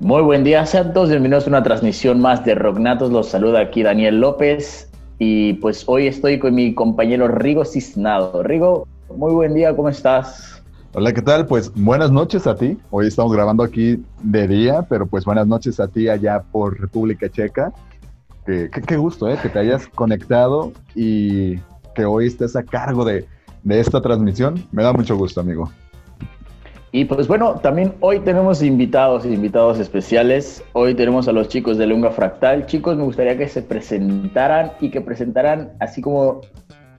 [0.00, 1.08] Muy buen día, Santos.
[1.08, 3.10] Bienvenidos a una transmisión más de Rognatos.
[3.10, 4.90] Los saluda aquí Daniel López.
[5.18, 8.42] Y pues hoy estoy con mi compañero Rigo Cisnado.
[8.42, 8.86] Rigo,
[9.16, 10.62] muy buen día, ¿cómo estás?
[10.92, 11.46] Hola, ¿qué tal?
[11.46, 12.76] Pues buenas noches a ti.
[12.90, 17.30] Hoy estamos grabando aquí de día, pero pues buenas noches a ti allá por República
[17.30, 17.72] Checa.
[18.44, 19.38] Qué, gusto, ¿eh?
[19.40, 21.56] Que te hayas conectado y
[21.94, 23.24] que hoy estés a cargo de,
[23.62, 24.62] de esta transmisión.
[24.72, 25.70] Me da mucho gusto, amigo.
[26.96, 30.64] Y pues bueno, también hoy tenemos invitados, invitados especiales.
[30.72, 32.64] Hoy tenemos a los chicos de Lengua Fractal.
[32.64, 36.40] Chicos, me gustaría que se presentaran y que presentaran así como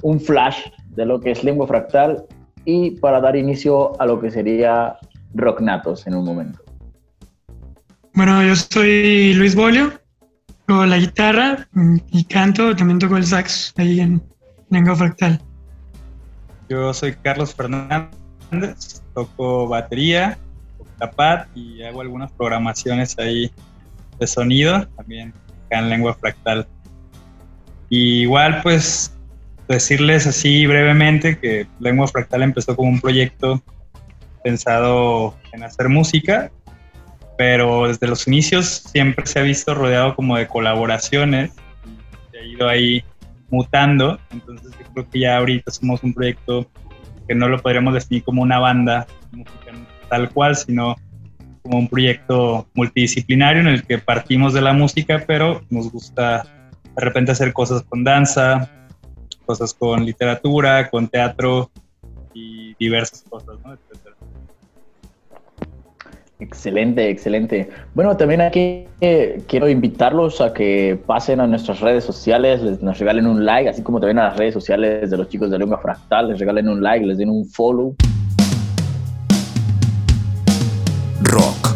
[0.04, 2.28] un flash de lo que es Lengua Fractal
[2.64, 5.00] y para dar inicio a lo que sería
[5.34, 6.60] Rocknatos en un momento.
[8.14, 9.94] Bueno, yo soy Luis Bolio,
[10.68, 11.68] toco la guitarra
[12.12, 14.22] y canto, también toco el sax ahí en
[14.70, 15.42] Lengua Fractal.
[16.70, 20.38] Yo soy Carlos Fernández toco batería,
[21.00, 23.50] tapat y hago algunas programaciones ahí
[24.20, 25.34] de sonido, también
[25.66, 26.68] acá en lengua fractal.
[27.90, 29.18] Y igual pues
[29.68, 33.64] decirles así brevemente que Lengua Fractal empezó como un proyecto
[34.44, 36.52] pensado en hacer música,
[37.40, 41.54] pero desde los inicios siempre se ha visto rodeado como de colaboraciones,
[42.32, 43.04] se ha ido ahí
[43.50, 46.70] mutando, entonces yo creo que ya ahorita somos un proyecto
[47.28, 49.08] que no lo podríamos definir como una banda
[50.10, 50.96] tal cual, sino
[51.62, 56.44] como un proyecto multidisciplinario en el que partimos de la música, pero nos gusta
[56.84, 58.72] de repente hacer cosas con danza,
[59.46, 61.70] cosas con literatura, con teatro
[62.34, 63.78] y diversas cosas, ¿no?
[66.40, 67.68] Excelente, excelente.
[67.96, 73.26] Bueno, también aquí eh, quiero invitarlos a que pasen a nuestras redes sociales, les, regalen
[73.26, 76.30] un like, así como también a las redes sociales de los chicos de Lengua Fractal,
[76.30, 77.96] les regalen un like, les den un follow.
[81.24, 81.76] Rock.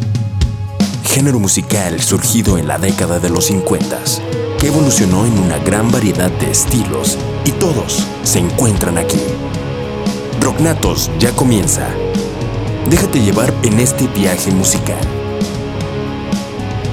[1.06, 3.98] Género musical surgido en la década de los 50,
[4.60, 9.20] que evolucionó en una gran variedad de estilos y todos se encuentran aquí.
[10.40, 11.88] Rocknatos ya comienza.
[12.90, 14.98] Déjate llevar en este viaje musical.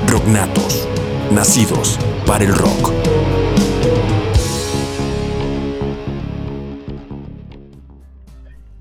[0.06, 0.86] Rocknatos,
[1.32, 2.92] nacidos para el rock.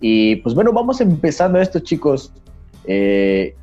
[0.01, 2.31] Y pues bueno, vamos empezando esto, chicos.
[2.85, 3.56] Eh,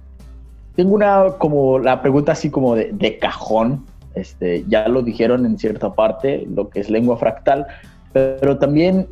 [0.74, 3.84] tengo una como la pregunta así como de, cajón.
[4.14, 7.66] Este, ya lo dijeron en cierta parte, lo que es lengua fractal,
[8.12, 9.08] pero también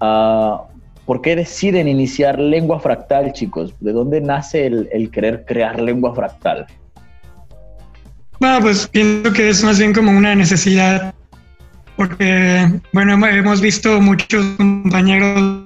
[0.00, 0.58] uh,
[1.06, 3.74] ¿Por qué deciden iniciar lengua fractal, chicos?
[3.80, 6.66] ¿De dónde nace el, querer crear lengua fractal?
[8.40, 11.14] Bueno, pues pienso que es más bien como una necesidad,
[11.96, 15.64] porque, bueno, hemos visto muchos compañeros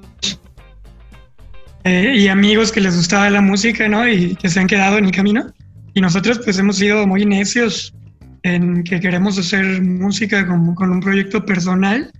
[1.84, 4.06] eh, y amigos que les gustaba la música, ¿no?
[4.08, 5.46] Y que se han quedado en el camino.
[5.94, 7.94] Y nosotros pues hemos sido muy necios
[8.42, 12.10] en que queremos hacer música como con un proyecto personal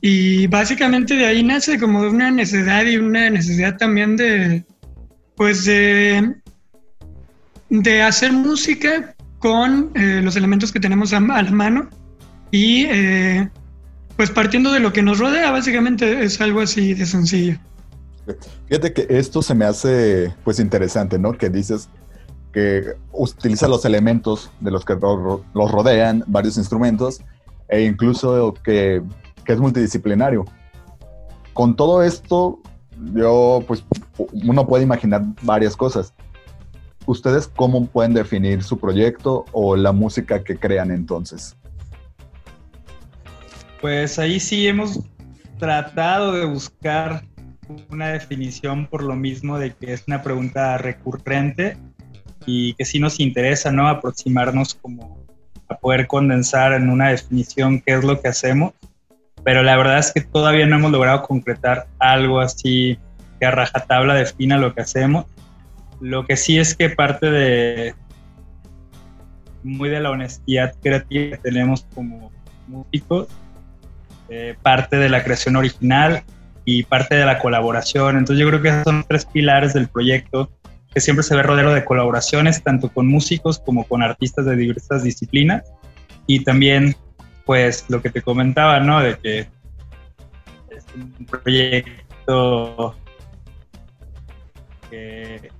[0.00, 4.64] y básicamente de ahí nace como una necesidad y una necesidad también de,
[5.36, 6.34] pues de,
[8.02, 11.88] hacer música con eh, los elementos que tenemos a, la mano
[12.50, 13.48] y eh,
[14.16, 17.58] pues partiendo de lo que nos rodea, básicamente es algo así de sencillo.
[18.66, 21.32] Fíjate que esto se me hace pues interesante, ¿no?
[21.32, 21.88] Que dices
[22.52, 27.20] que utiliza los elementos de los que los rodean, varios instrumentos,
[27.68, 29.02] e incluso que
[29.48, 30.44] que es multidisciplinario.
[31.54, 32.60] Con todo esto,
[33.14, 33.82] yo, pues,
[34.44, 36.12] uno puede imaginar varias cosas.
[37.06, 41.56] ¿Ustedes cómo pueden definir su proyecto o la música que crean entonces?
[43.80, 45.00] Pues ahí sí hemos
[45.58, 47.24] tratado de buscar
[47.88, 51.78] una definición por lo mismo de que es una pregunta recurrente
[52.44, 53.88] y que sí nos interesa, ¿no?
[53.88, 55.24] Aproximarnos como
[55.70, 58.74] a poder condensar en una definición qué es lo que hacemos
[59.48, 62.98] pero la verdad es que todavía no hemos logrado concretar algo así
[63.40, 65.24] que a rajatabla defina lo que hacemos.
[66.02, 67.94] Lo que sí es que parte de
[69.62, 72.30] muy de la honestidad creativa que tenemos como
[72.66, 73.28] músicos,
[74.28, 76.24] eh, parte de la creación original
[76.66, 78.18] y parte de la colaboración.
[78.18, 80.50] Entonces yo creo que esos son tres pilares del proyecto
[80.92, 85.04] que siempre se ve rodeado de colaboraciones, tanto con músicos como con artistas de diversas
[85.04, 85.62] disciplinas
[86.26, 86.96] y también
[87.48, 89.00] pues lo que te comentaba, ¿no?
[89.00, 92.94] De que es un proyecto
[94.90, 95.50] que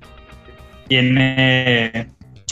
[0.86, 2.10] tiene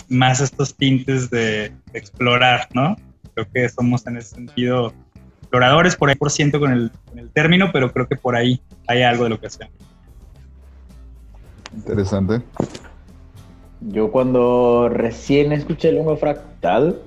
[0.09, 2.97] más estos tintes de, explorar, ¿no?
[3.35, 4.95] Creo que somos en ese sentido
[5.43, 8.59] exploradores, por ahí por ciento con el, con el término, pero creo que por ahí
[8.87, 9.75] hay algo de lo que hacemos.
[11.77, 12.41] Interesante.
[13.83, 17.03] Yo cuando recién escuché Lengua Fractal,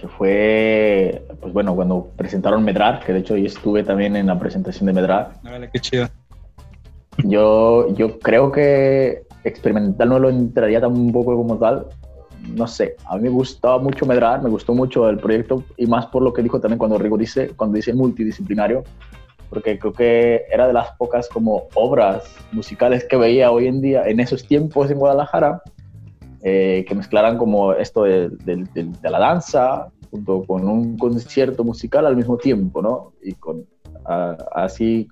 [0.00, 4.38] que fue, pues bueno, cuando presentaron Medrar, que de hecho yo estuve también en la
[4.38, 5.32] presentación de Medrar.
[5.42, 6.08] Vale, qué chido.
[7.18, 11.86] Yo, yo creo que experimental no lo entraría tampoco como tal.
[12.54, 16.06] No sé, a mí me gustaba mucho Medrar, me gustó mucho el proyecto y más
[16.06, 18.82] por lo que dijo también cuando Rigo dice, cuando dice multidisciplinario,
[19.50, 24.04] porque creo que era de las pocas como obras musicales que veía hoy en día,
[24.06, 25.62] en esos tiempos en Guadalajara,
[26.42, 28.30] eh, que mezclaran como esto de,
[29.02, 33.12] la danza junto con un concierto musical al mismo tiempo, ¿no?
[33.22, 33.66] Y con
[34.54, 35.08] así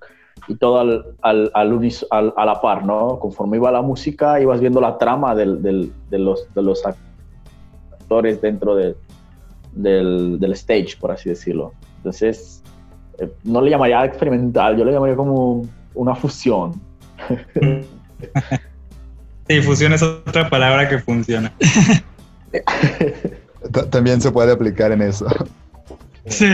[0.49, 3.19] y todo al, al, al, a la par, ¿no?
[3.19, 8.41] Conforme iba la música, ibas viendo la trama del, del, de, los, de los actores
[8.41, 8.97] dentro de,
[9.73, 11.73] del, del stage, por así decirlo.
[11.99, 12.63] Entonces,
[13.19, 16.81] eh, no le llamaría experimental, yo le llamaría como una fusión.
[19.49, 21.53] Sí, fusión es otra palabra que funciona.
[23.91, 25.27] También se puede aplicar en eso.
[26.27, 26.47] Sí.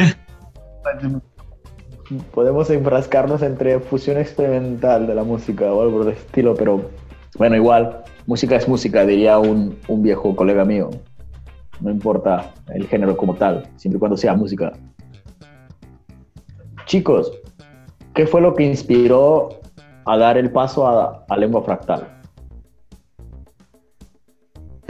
[2.32, 6.90] Podemos enfrascarnos entre fusión experimental de la música o algo de estilo, pero
[7.36, 10.90] bueno, igual, música es música, diría un, un viejo colega mío.
[11.80, 14.72] No importa el género como tal, siempre y cuando sea música.
[16.86, 17.32] Chicos,
[18.14, 19.60] ¿qué fue lo que inspiró
[20.06, 22.13] a dar el paso a, lengua fractal?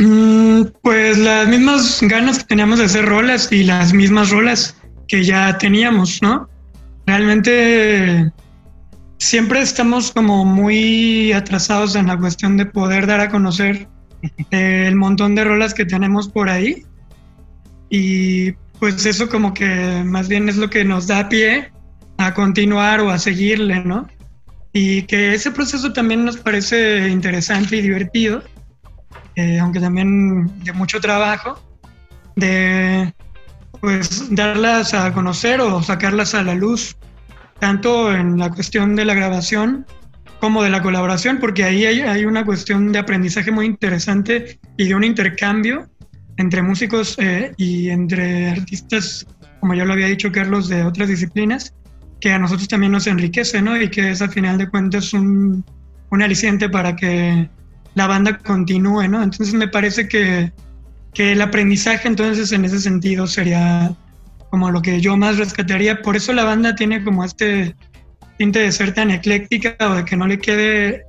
[0.04, 4.76] Mm, pues las mismas ganas que teníamos de hacer rolas y las mismas rolas
[5.08, 6.46] que ya teníamos, ¿no?
[7.06, 8.30] Realmente
[9.16, 13.88] siempre estamos como muy atrasados en la cuestión de poder dar a conocer
[14.50, 16.84] el montón de rolas que tenemos por ahí.
[17.88, 21.72] Y pues eso como que más bien es lo que nos da pie
[22.18, 24.06] a continuar o a seguirle, ¿no?
[24.74, 28.42] Y que ese proceso también nos parece interesante y divertido,
[29.36, 31.60] eh, aunque también de mucho trabajo,
[32.36, 33.12] de
[33.80, 36.96] pues darlas a conocer o sacarlas a la luz,
[37.58, 39.86] tanto en la cuestión de la grabación
[40.40, 44.88] como de la colaboración, porque ahí hay, hay una cuestión de aprendizaje muy interesante y
[44.88, 45.88] de un intercambio
[46.36, 49.26] entre músicos eh, y entre artistas,
[49.60, 51.74] como ya lo había dicho Carlos, de otras disciplinas,
[52.20, 53.80] que a nosotros también nos enriquece, ¿no?
[53.80, 55.64] Y que es al final de cuentas un,
[56.10, 57.48] un aliciente para que
[57.94, 59.22] la banda continúe, ¿no?
[59.22, 60.52] Entonces me parece que,
[61.12, 63.94] que el aprendizaje entonces en ese sentido sería
[64.50, 66.02] como lo que yo más rescataría.
[66.02, 67.74] Por eso la banda tiene como este
[68.38, 71.04] tinte de ser tan ecléctica o de que no le quede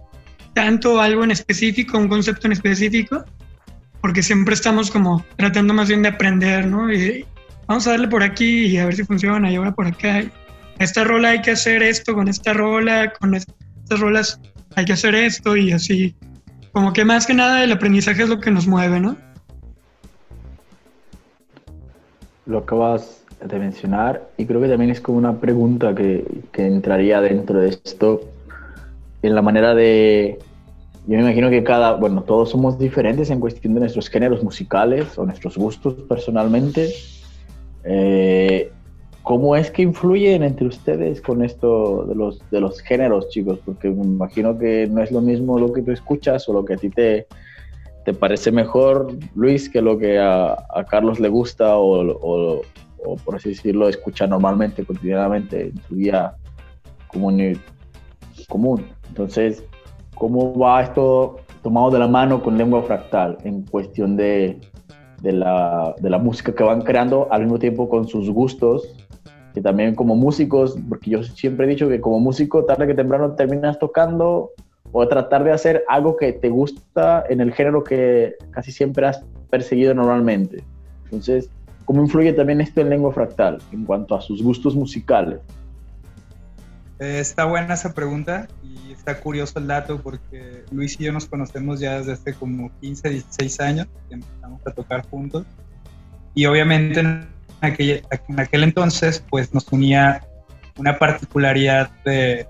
[0.53, 3.25] tanto algo en específico, un concepto en específico,
[4.01, 6.91] porque siempre estamos como tratando más bien de aprender, ¿no?
[6.91, 7.25] Y
[7.67, 10.23] vamos a darle por aquí y a ver si funciona y ahora por acá
[10.79, 14.39] esta rola hay que hacer esto, con esta rola, con estas rolas
[14.75, 16.15] hay que hacer esto y así.
[16.75, 19.15] Como que más que nada el aprendizaje es lo que nos mueve, ¿no?
[22.45, 27.21] Lo acabas de mencionar y creo que también es como una pregunta que, que entraría
[27.21, 28.23] dentro de esto
[29.21, 30.37] en la manera de
[31.07, 35.17] yo me imagino que cada, bueno, todos somos diferentes en cuestión de nuestros géneros musicales
[35.17, 36.93] o nuestros gustos personalmente.
[37.85, 38.69] Eh,
[39.25, 43.57] ¿Cómo es que influyen entre ustedes con esto de los, de los géneros, chicos?
[43.65, 46.75] Porque me imagino que no es lo mismo lo que tú escuchas o lo que
[46.75, 47.25] a ti te,
[48.05, 52.61] te parece mejor, Luis, que lo que a, a Carlos le gusta o,
[53.03, 56.35] o, por así decirlo, escucha normalmente, cotidianamente en su día
[57.07, 57.59] común.
[58.47, 58.85] común.
[59.09, 59.63] Entonces,
[60.13, 64.59] ¿cómo va esto tomado de la mano con lengua fractal en cuestión de,
[65.23, 68.95] de, la, de la música que van creando al mismo tiempo con sus gustos
[69.55, 73.31] que también como músicos, porque yo siempre he dicho que como músico tarde que temprano
[73.31, 74.51] terminas tocando
[74.91, 79.23] o tratar de hacer algo que te gusta en el género que casi siempre has
[79.49, 80.61] perseguido normalmente.
[81.05, 81.49] Entonces,
[81.85, 85.39] ¿cómo influye también esto en lengua fractal en cuanto a sus gustos musicales?
[86.99, 91.27] Eh, está buena esa pregunta y está curioso el dato porque Luis y yo nos
[91.27, 95.45] conocemos ya desde hace como 15, 16 años que empezamos a tocar juntos
[96.33, 97.01] y obviamente
[97.67, 100.21] en aquel entonces pues nos unía
[100.77, 102.47] una particularidad de,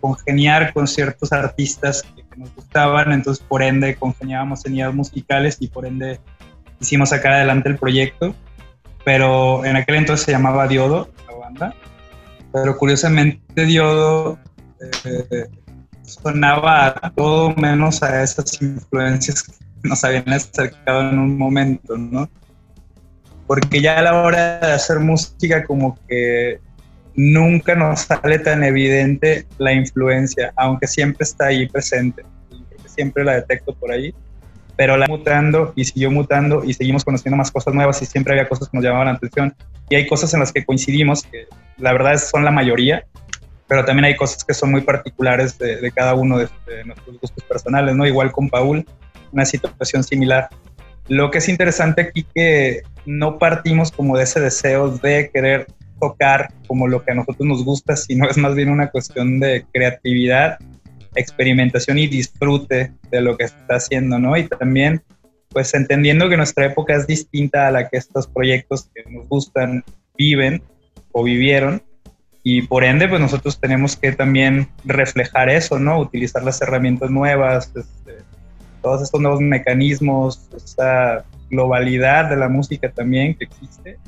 [0.00, 5.68] congeniar con ciertos artistas que, nos gustaban, entonces por ende congeniábamos en ideas musicales y
[5.68, 6.20] por ende
[6.80, 8.34] hicimos sacar adelante el proyecto,
[9.06, 11.74] pero en aquel entonces se llamaba Diodo, la banda,
[12.52, 14.38] pero curiosamente Diodo
[15.04, 15.46] eh,
[16.02, 19.54] sonaba a todo menos a esas influencias que
[19.88, 22.28] nos habían acercado en un momento, ¿no?
[23.46, 26.58] Porque ya a la hora de hacer música como que
[27.14, 32.24] nunca nos sale tan evidente la influencia, aunque siempre está ahí presente,
[32.86, 34.14] siempre la detecto por ahí.
[34.76, 38.46] pero la mutando y siguió mutando y seguimos conociendo más cosas nuevas y siempre había
[38.46, 39.54] cosas que nos llamaban la atención
[39.88, 41.46] y hay cosas en las que coincidimos que
[41.78, 43.06] la verdad son la mayoría,
[43.68, 47.42] pero también hay cosas que son muy particulares de, cada uno de, de, nuestros gustos
[47.44, 48.06] personales, ¿no?
[48.06, 48.84] Igual con Paul,
[49.32, 50.48] una situación similar.
[51.08, 55.66] Lo que es interesante aquí que no partimos como de ese deseo de querer
[56.00, 59.64] tocar como lo que a nosotros nos gusta, sino es más bien una cuestión de
[59.72, 60.58] creatividad
[61.14, 64.36] experimentación y disfrute de lo que está haciendo, ¿no?
[64.36, 65.02] Y también,
[65.48, 69.82] pues entendiendo que nuestra época es distinta a la que estos proyectos que nos gustan
[70.18, 70.62] viven
[71.12, 71.82] o vivieron,
[72.48, 75.98] y por ende, pues nosotros tenemos que también reflejar eso, ¿no?
[75.98, 78.18] Utilizar las herramientas nuevas, este,
[78.82, 83.98] todos estos nuevos mecanismos, esta globalidad de la música también que existe,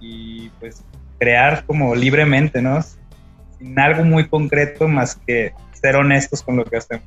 [0.00, 0.84] y pues
[1.18, 2.80] crear como libremente, ¿no?
[3.58, 7.06] Sin algo muy concreto más que ser honestos con lo que hacemos.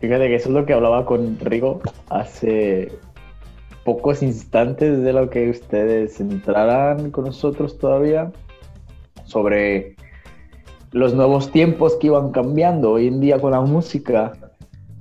[0.00, 2.92] Fíjate que eso es lo que hablaba con Rigo hace
[3.84, 8.32] pocos instantes de lo que ustedes entrarán con nosotros todavía
[9.24, 9.96] sobre
[10.92, 14.32] los nuevos tiempos que iban cambiando hoy en día con la música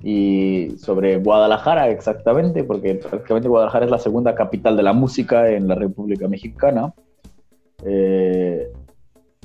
[0.03, 5.69] y sobre Guadalajara exactamente, porque prácticamente Guadalajara es la segunda capital de la música en
[5.69, 6.93] la República Mexicana.
[7.85, 8.67] Eh,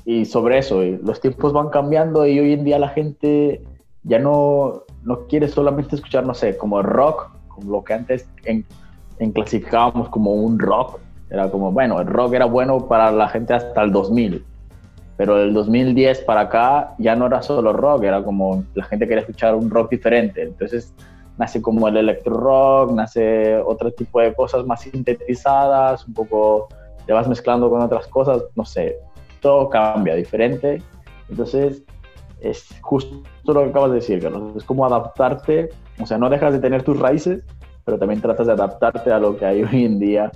[0.04, 3.62] y sobre eso, los tiempos van cambiando y hoy en día la gente
[4.02, 8.64] ya no, no quiere solamente escuchar, no sé, como rock, como lo que antes en,
[9.20, 10.98] en clasificábamos como un rock.
[11.30, 14.44] Era como, bueno, el rock era bueno para la gente hasta el 2000,
[15.18, 19.22] pero del 2010 para acá ya no era solo rock, era como la gente quería
[19.22, 20.44] escuchar un rock diferente.
[20.44, 20.94] Entonces
[21.36, 26.68] nace como el electro rock, nace otro tipo de cosas más sintetizadas, un poco
[27.04, 28.96] te vas mezclando con otras cosas, no sé,
[29.40, 30.80] todo cambia, diferente.
[31.28, 31.82] Entonces,
[32.40, 34.54] es justo lo que acabas de decir, Carlos.
[34.56, 37.42] Es como adaptarte, o sea, no dejas de tener tus raíces,
[37.84, 40.30] pero también tratas de adaptarte a lo que hay hoy en día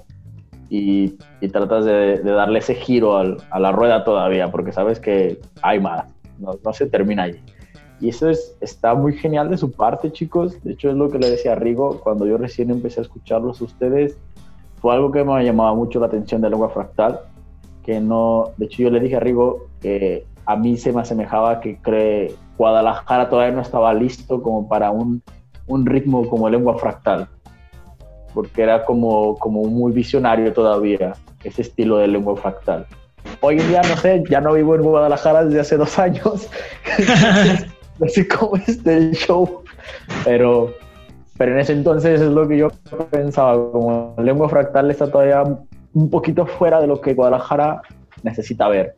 [0.75, 6.07] y, tratas de, darle ese giro a la rueda todavía, porque sabes que hay más,
[6.39, 7.41] no, se termina allí.
[8.01, 10.61] Y eso es, está muy genial de su parte, chicos.
[10.65, 13.61] De hecho, es lo que le decía a Rigo cuando yo recién empecé a escucharlos
[13.61, 14.17] a ustedes.
[14.81, 17.21] Fue algo que me llamaba mucho la atención de lengua fractal
[17.85, 21.61] que no, de hecho yo le dije a Rigo que a mí se me asemejaba
[21.61, 25.23] que cree Guadalajara todavía no estaba listo como para un,
[25.67, 27.29] un ritmo como lengua fractal,
[28.35, 31.13] porque era como, como muy visionario todavía
[31.45, 32.87] ese estilo de lengua fractal.
[33.41, 36.49] Hoy en día, no sé, ya no vivo en Guadalajara desde hace dos años,
[37.99, 39.63] no sé cómo es el show,
[40.25, 40.75] pero,
[41.39, 42.71] pero en ese entonces es lo que yo
[43.11, 45.45] pensaba, como lengua fractal está todavía
[45.95, 47.83] un poquito fuera de lo que Guadalajara
[48.23, 48.95] necesita ver.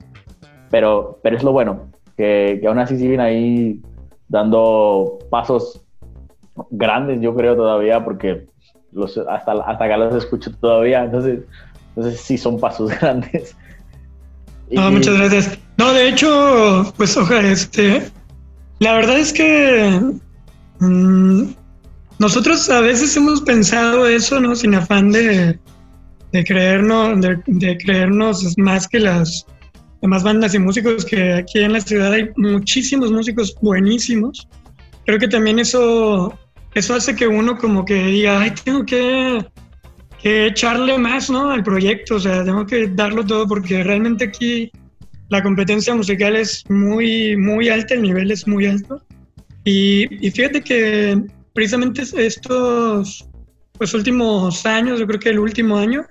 [0.71, 3.81] Pero, pero es lo bueno, que, que aún así siguen ahí
[4.29, 5.85] dando pasos
[6.71, 8.47] grandes, yo creo todavía, porque
[8.95, 11.41] los, hasta, hasta acá los escucho todavía, entonces,
[11.95, 13.57] entonces sí son pasos grandes.
[14.71, 15.59] No, muchas gracias.
[15.77, 18.11] No, de hecho, pues ojalá, este,
[18.79, 20.01] la verdad es que
[20.81, 21.45] mm,
[22.19, 24.55] nosotros a veces hemos pensado eso, ¿no?
[24.55, 25.59] Sin afán de,
[26.35, 29.47] de creernos, de, creernos más que las
[30.03, 34.49] demás bandas y músicos, que aquí en la ciudad hay muchísimos músicos buenísimos.
[35.07, 36.37] Creo que también eso,
[36.75, 39.45] eso hace que uno como que diga, ay, tengo que,
[40.21, 41.51] que echarle más ¿no?
[41.51, 44.71] al proyecto, o sea, tengo que darlo todo porque realmente aquí
[45.29, 49.03] la competencia musical es muy, muy alta, el nivel es muy alto.
[49.65, 51.23] Y, y fíjate que
[51.55, 53.29] precisamente estos
[53.79, 56.05] pues, últimos años, yo creo que el último año,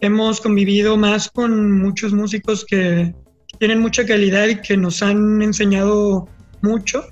[0.00, 3.12] hemos convivido más con muchos músicos que
[3.58, 6.28] tienen mucha calidad y que nos han enseñado
[6.62, 7.04] mucho,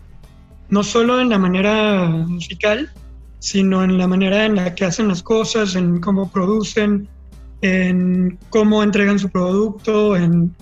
[0.71, 2.91] no solo en la manera musical,
[3.39, 7.09] sino en la manera en la que hacen las cosas, en cómo producen,
[7.63, 10.55] en cómo entregan su producto, en,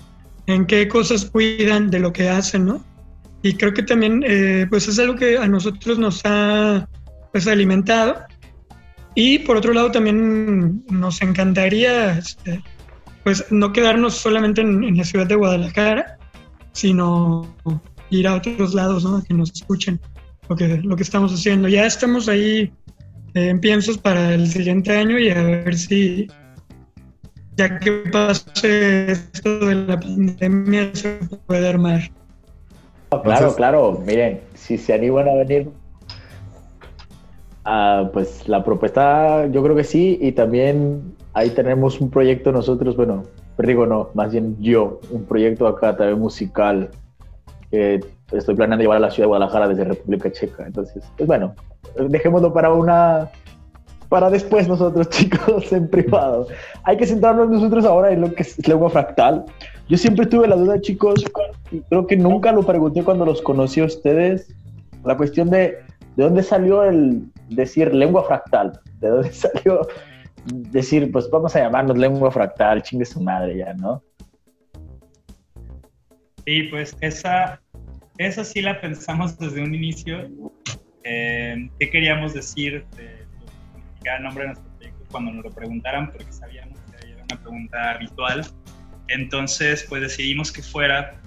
[0.46, 2.84] en qué cosas cuidan de lo que hacen, ¿no?
[3.42, 6.88] Y creo que también, eh, pues es algo que a nosotros nos ha
[7.30, 8.16] pues, alimentado
[9.14, 12.62] y por otro lado también nos encantaría este,
[13.23, 16.18] pues no quedarnos solamente en, la ciudad de Guadalajara,
[16.73, 17.54] sino
[18.11, 19.23] ir a otros lados, ¿no?
[19.23, 20.00] Que nos escuchen
[20.49, 21.68] lo que, lo que estamos haciendo.
[21.68, 22.73] Ya estamos ahí
[23.34, 26.28] eh, en piensos para el siguiente año y a ver si
[27.56, 32.11] ya que pase esto de la pandemia se puede armar.
[33.23, 35.70] Claro, claro, miren, si se animan a venir
[37.64, 42.94] Ah, pues la propuesta yo creo que sí y también ahí tenemos un proyecto nosotros,
[42.94, 43.23] bueno,
[43.56, 46.90] digo no, más bien yo, un proyecto acá también musical
[47.71, 48.00] que
[48.33, 50.66] estoy planeando llevar a la ciudad de Guadalajara desde República Checa.
[50.66, 51.54] Entonces, pues bueno,
[52.09, 53.30] dejémoslo para una
[54.09, 56.47] para después nosotros, chicos, en privado.
[56.85, 59.44] Hay que centrarnos nosotros ahora en lo que es lengua fractal.
[59.88, 61.25] Yo siempre tuve la duda, chicos,
[61.88, 64.54] creo que nunca lo pregunté cuando los conocí a ustedes,
[65.04, 65.78] la cuestión de
[66.16, 69.87] de dónde salió el decir lengua fractal, de dónde salió
[70.47, 74.02] decir, pues vamos a llamarnos lengua fractal, chingue su madre ya, ¿no?
[76.46, 77.60] Sí, pues esa,
[78.18, 80.30] esa sí la pensamos desde un inicio.
[81.04, 83.24] Eh, ¿Qué queríamos decir de
[84.04, 86.12] el nombre de nuestro proyecto cuando nos lo preguntaran?
[86.12, 88.46] Porque sabíamos que era una pregunta habitual.
[89.08, 91.20] Entonces, pues decidimos que fuera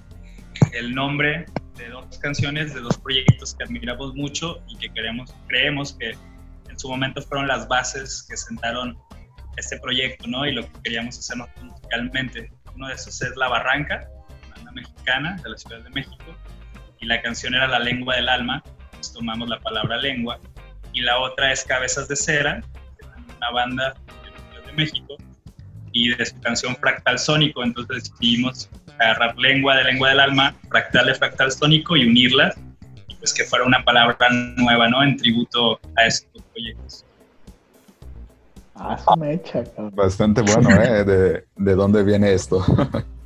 [0.73, 1.45] el nombre
[1.75, 6.11] de dos canciones de dos proyectos que admiramos mucho y que queremos, creemos que
[6.69, 8.97] en su momento fueron las bases que sentaron
[9.57, 10.45] este proyecto, ¿no?
[10.45, 12.51] Y lo que queríamos hacer musicalmente.
[12.75, 14.07] Uno de esos es La Barranca,
[14.77, 16.25] mexicana de la Ciudad de México,
[16.99, 20.39] y la canción era La Lengua del Alma, pues tomamos la palabra lengua,
[20.93, 22.63] y la otra es Cabezas de Cera,
[23.37, 23.93] una banda
[24.23, 25.15] de la Ciudad de México,
[25.91, 28.69] y de su canción Fractal Sónico, entonces decidimos
[28.99, 32.55] agarrar lengua de lengua del alma, fractal de fractal sónico y unirlas,
[33.07, 34.17] y pues que fuera una palabra
[34.57, 35.03] nueva, ¿no?
[35.03, 37.05] En tributo a estos proyectos.
[38.75, 39.63] Ah, mecha.
[39.93, 41.03] Bastante bueno, ¿eh?
[41.03, 42.63] De, de dónde viene esto.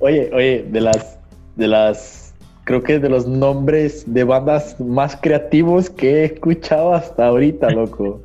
[0.00, 1.18] Oye, oye, de las,
[1.56, 7.26] de las, creo que de los nombres de bandas más creativos que he escuchado hasta
[7.26, 8.20] ahorita, loco.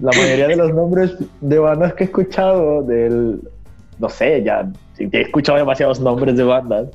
[0.00, 3.40] La mayoría de los nombres de bandas que he escuchado, del,
[3.98, 6.88] no sé, ya he escuchado demasiados nombres de bandas.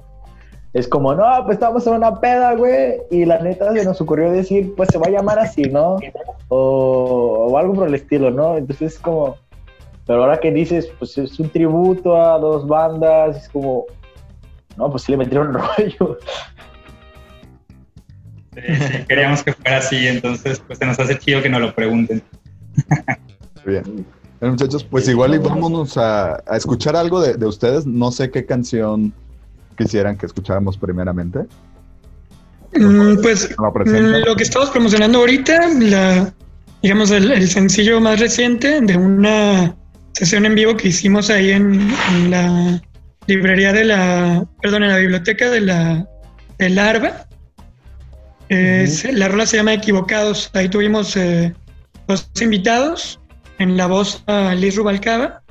[0.73, 4.31] Es como, no, pues estamos en una peda, güey, y la neta se nos ocurrió
[4.31, 5.97] decir, pues se va a llamar así, ¿no?
[6.47, 8.55] O, o algo por el estilo, ¿no?
[8.55, 9.35] Entonces es como,
[10.11, 13.85] pero ahora que dices, pues es un tributo a dos bandas, es como,
[14.75, 16.17] no, pues sí le metieron rollo.
[18.53, 21.73] Sí, sí, queríamos que fuera así, entonces pues se nos hace chido que nos lo
[21.73, 22.21] pregunten.
[23.65, 24.05] Bien.
[24.41, 27.85] Bueno, muchachos, pues igual y vámonos a, a escuchar algo de, de ustedes.
[27.85, 29.13] No sé qué canción
[29.77, 31.39] quisieran que escucháramos primeramente.
[32.73, 36.33] Mm, Pues mm, lo que estamos promocionando ahorita, la,
[36.81, 39.73] digamos el, el sencillo más reciente de una
[40.21, 42.79] sesión en vivo que hicimos ahí en, en la
[43.25, 46.07] librería de la, perdón, en la biblioteca de la
[46.59, 47.25] del Arba.
[48.49, 50.51] Es- La rola se llama Equivocados.
[50.53, 51.53] Ahí tuvimos eh,
[52.07, 53.19] dos invitados,
[53.57, 55.41] en la voz a Liz Rubalcaba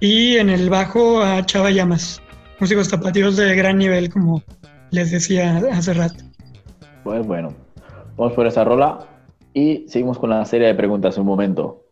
[0.00, 2.20] y en el bajo a Chava Llamas,
[2.60, 4.42] músicos tapatíos de gran nivel, como
[4.90, 6.22] les decía hace rato.
[7.04, 7.54] Pues bueno,
[8.18, 8.98] vamos por esa rola
[9.54, 11.83] y seguimos con la serie de preguntas un momento.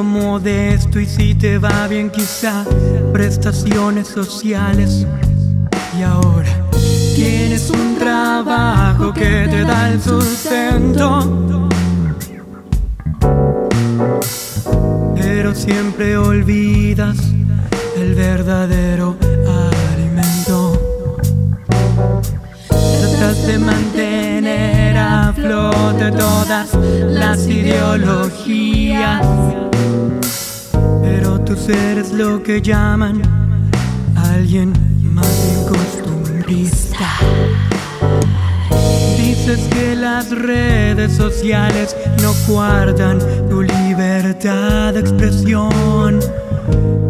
[0.00, 2.64] Modesto y si te va bien quizá
[3.12, 5.06] prestaciones sociales.
[5.98, 6.48] Y ahora
[7.14, 11.68] tienes un trabajo que te da el sustento.
[15.14, 17.18] Pero siempre olvidas
[17.96, 19.16] el verdadero
[19.92, 20.80] alimento.
[22.68, 29.20] Tratas de mantener a flote todas las ideologías.
[31.52, 33.20] Tú eres lo que llaman
[34.16, 34.72] alguien
[35.12, 37.06] más costumbrista.
[39.18, 43.18] Dices que las redes sociales no guardan
[43.50, 46.20] tu libertad de expresión,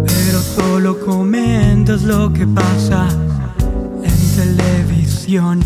[0.07, 3.07] pero solo comentas lo que pasa
[4.03, 5.61] en televisión.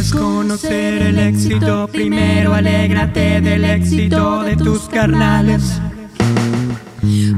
[0.00, 5.78] Quieres conocer el éxito, primero alégrate del éxito de tus carnales.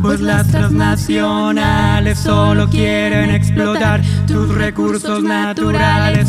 [0.01, 6.29] Pues las transnacionales solo quieren explotar tus recursos naturales.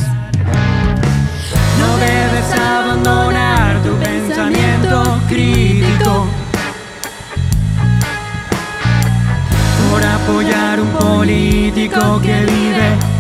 [1.80, 6.28] No debes abandonar tu pensamiento crítico.
[9.92, 13.13] Por apoyar un político que vive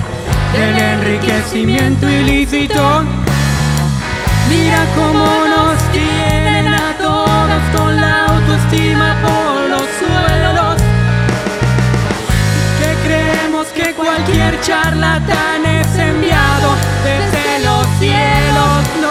[0.54, 3.04] del enriquecimiento ilícito.
[4.50, 10.82] Mira cómo nos tienen a todos con la autoestima por los suelos.
[12.80, 19.03] Que creemos que cualquier charlatán es enviado desde los cielos.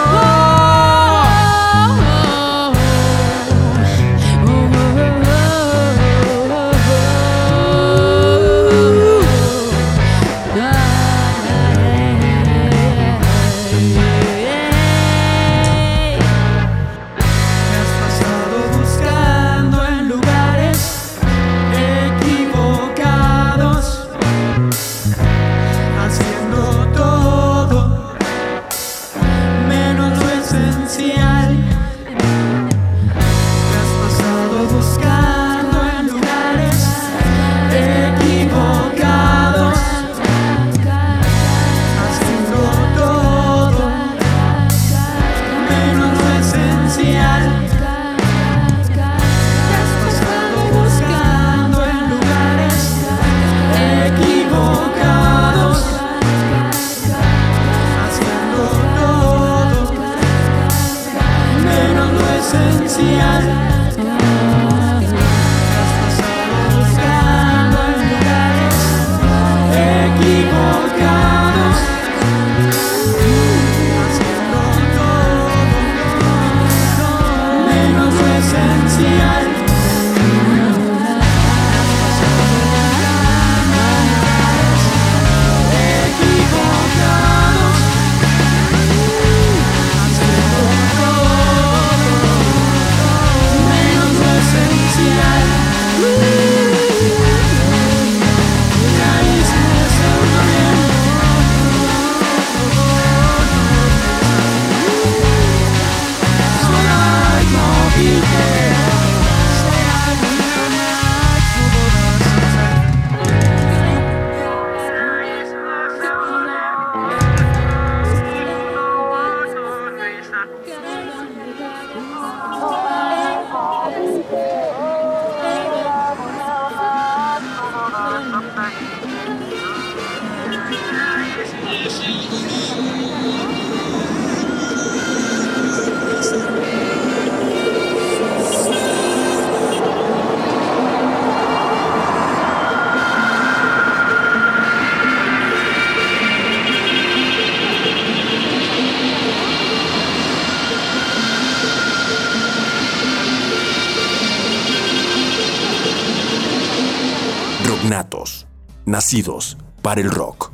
[159.13, 160.51] Nacidos para el rock.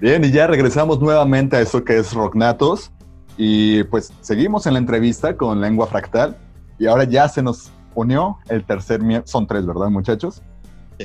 [0.00, 2.90] Bien, y ya regresamos nuevamente a eso que es Rocknatos.
[3.36, 6.36] Y pues seguimos en la entrevista con Lengua Fractal.
[6.80, 9.28] Y ahora ya se nos unió el tercer miembro.
[9.28, 10.42] Son tres, ¿verdad, muchachos?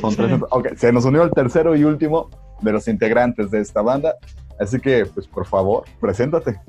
[0.01, 0.17] Son Sí.
[0.17, 0.39] tres.
[0.49, 2.29] Ok, se nos unió el tercero y último
[2.61, 4.15] de los integrantes de esta banda.
[4.59, 6.59] Así que, pues por favor, preséntate.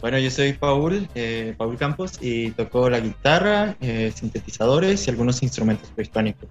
[0.00, 5.42] Bueno, yo soy Paul, eh, Paul Campos, y toco la guitarra, eh, sintetizadores y algunos
[5.42, 6.48] instrumentos prehispánicos.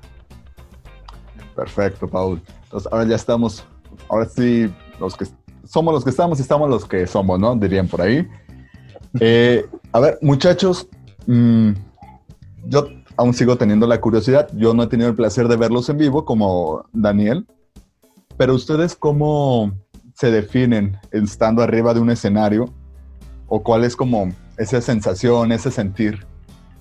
[1.59, 2.41] Perfecto, Paul.
[2.63, 3.65] Entonces, ahora ya estamos,
[4.07, 5.25] ahora sí, los que
[5.65, 7.53] somos los que estamos y estamos los que somos, ¿no?
[7.57, 8.25] Dirían por ahí.
[9.19, 10.87] Eh, a ver, muchachos,
[11.27, 11.71] mm,
[12.65, 14.47] yo aún sigo teniendo la curiosidad.
[14.53, 17.45] Yo no he tenido el placer de verlos en vivo como Daniel,
[18.37, 19.73] pero ustedes cómo
[20.13, 22.73] se definen estando arriba de un escenario
[23.47, 26.25] o cuál es como esa sensación, ese sentir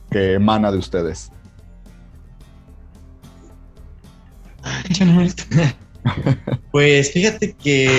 [0.09, 1.33] que emana de ustedes.
[6.71, 7.91] Pues fíjate que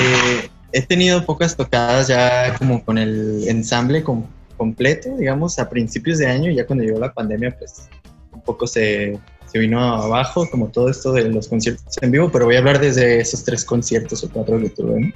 [0.72, 4.26] he tenido pocas tocadas ya como con el ensamble com-
[4.58, 7.88] completo, digamos, a principios de año, ya cuando llegó la pandemia, pues
[8.32, 9.20] un poco se,
[9.52, 12.80] se vino abajo, como todo esto de los conciertos en vivo, pero voy a hablar
[12.80, 15.14] desde esos tres conciertos o cuatro que tuve.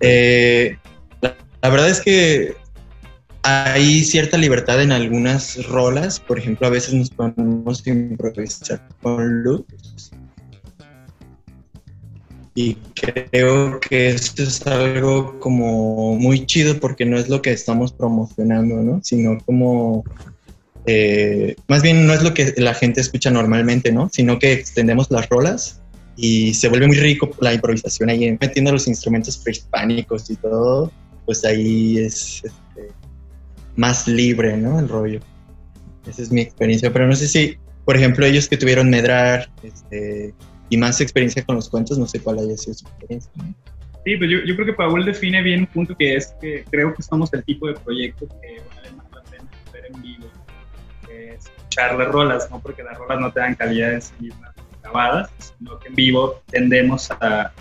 [0.00, 0.76] Eh,
[1.20, 2.56] la, la verdad es que
[3.42, 9.44] hay cierta libertad en algunas rolas, por ejemplo, a veces nos ponemos a improvisar con
[9.44, 9.85] loops.
[12.56, 17.92] Y creo que esto es algo como muy chido porque no es lo que estamos
[17.92, 19.00] promocionando, ¿no?
[19.04, 20.02] Sino como,
[20.86, 24.08] eh, más bien no es lo que la gente escucha normalmente, ¿no?
[24.10, 25.82] Sino que extendemos las rolas
[26.16, 30.90] y se vuelve muy rico la improvisación ahí, metiendo los instrumentos prehispánicos y todo,
[31.26, 32.90] pues ahí es este,
[33.76, 34.78] más libre, ¿no?
[34.80, 35.20] El rollo.
[36.08, 40.32] Esa es mi experiencia, pero no sé si, por ejemplo, ellos que tuvieron Medrar este,
[40.68, 43.30] y más experiencia con los cuentos, no sé cuál haya sido su experiencia.
[43.36, 43.54] ¿no?
[44.04, 46.94] Sí, pues yo, yo creo que Paul define bien un punto que es que creo
[46.94, 50.26] que somos el tipo de proyecto que vale más la pena ver en vivo
[51.08, 55.30] escuchar las rolas, no porque las rolas no te dan calidad en sí mismas grabadas,
[55.58, 57.52] sino que en vivo tendemos a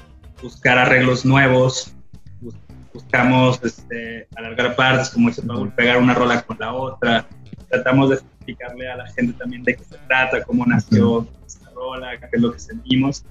[0.41, 1.93] buscar arreglos nuevos,
[2.41, 2.55] bus-
[2.93, 7.27] buscamos este, alargar partes, como dice Paul, pegar una rola con la otra,
[7.69, 11.44] tratamos de explicarle a la gente también de qué se trata, cómo nació esta
[11.75, 13.23] rola, qué es lo que sentimos.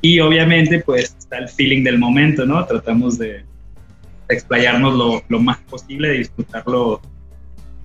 [0.00, 2.64] Y obviamente, pues está el feeling del momento, ¿no?
[2.64, 3.44] Tratamos de
[4.28, 7.02] explayarnos lo, lo más posible, de disfrutarlo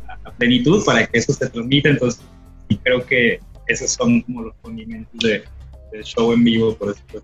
[0.07, 1.89] a, a plenitud para que eso se transmita.
[1.89, 2.21] Entonces,
[2.69, 5.43] y creo que esos son como los condimentos de,
[5.91, 7.23] del show en vivo, por eso.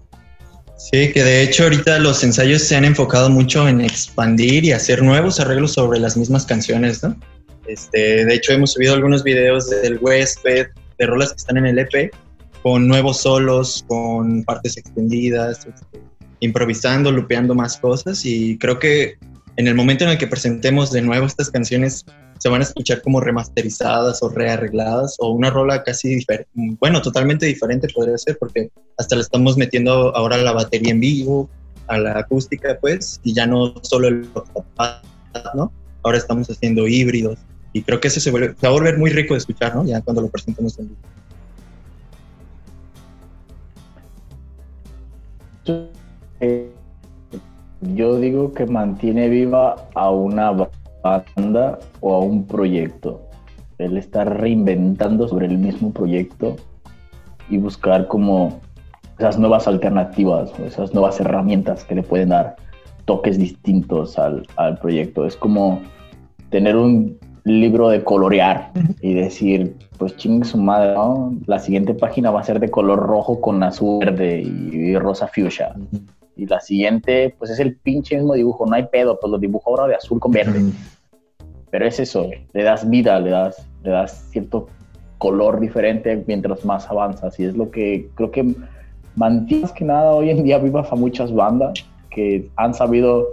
[0.78, 5.04] Sí, que de hecho ahorita los ensayos se han enfocado mucho en expandir y hacer
[5.04, 7.15] nuevos arreglos sobre las mismas canciones, ¿no?
[7.67, 10.67] Este, de hecho hemos subido algunos videos del huésped,
[10.98, 12.12] de rolas que están en el EP,
[12.63, 16.02] con nuevos solos, con partes extendidas, este,
[16.39, 19.17] improvisando, lupeando más cosas y creo que
[19.58, 22.06] en el momento en el que presentemos de nuevo estas canciones
[22.39, 27.45] se van a escuchar como remasterizadas o rearregladas o una rola casi diferente, bueno, totalmente
[27.45, 31.50] diferente podría ser porque hasta le estamos metiendo ahora la batería en vivo,
[31.88, 34.28] a la acústica pues, y ya no solo el
[35.54, 35.71] ¿no?
[36.04, 37.38] Ahora estamos haciendo híbridos
[37.74, 39.86] y creo que eso se, vuelve, se va a volver muy rico de escuchar, ¿no?
[39.86, 41.00] Ya cuando lo presentemos en vivo.
[47.82, 50.52] Yo digo que mantiene viva a una
[51.04, 53.21] banda o a un proyecto.
[53.78, 56.56] Él está reinventando sobre el mismo proyecto
[57.50, 58.60] y buscar como
[59.17, 62.56] esas nuevas alternativas o esas nuevas herramientas que le pueden dar
[63.06, 65.26] toques distintos al, al proyecto.
[65.26, 65.82] Es como
[66.50, 71.36] tener un libro de colorear y decir, pues chingue su madre, ¿no?
[71.47, 75.75] La siguiente página va a ser de color rojo con azul verde y, rosa fuchsia.
[76.36, 79.69] Y la siguiente, pues es el pinche mismo dibujo, no hay pedo, pues lo dibujo
[79.69, 80.71] ahora de azul con verde.
[81.69, 84.67] Pero es eso, le das vida, le das, le das cierto
[85.17, 87.39] color diferente mientras más avanzas.
[87.39, 88.56] Y es lo que creo que
[89.15, 93.27] mantiene más que nada hoy en día vivas a muchas bandas que han sabido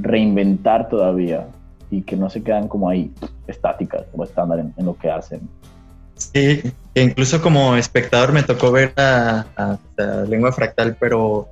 [0.00, 1.46] reinventar todavía
[1.90, 3.12] y que no se quedan como ahí
[3.46, 5.40] estáticas, como estándar en, en lo que hacen.
[6.14, 6.62] Sí,
[6.94, 11.48] que incluso como espectador me tocó ver a, a- a Lengua Fractal, pero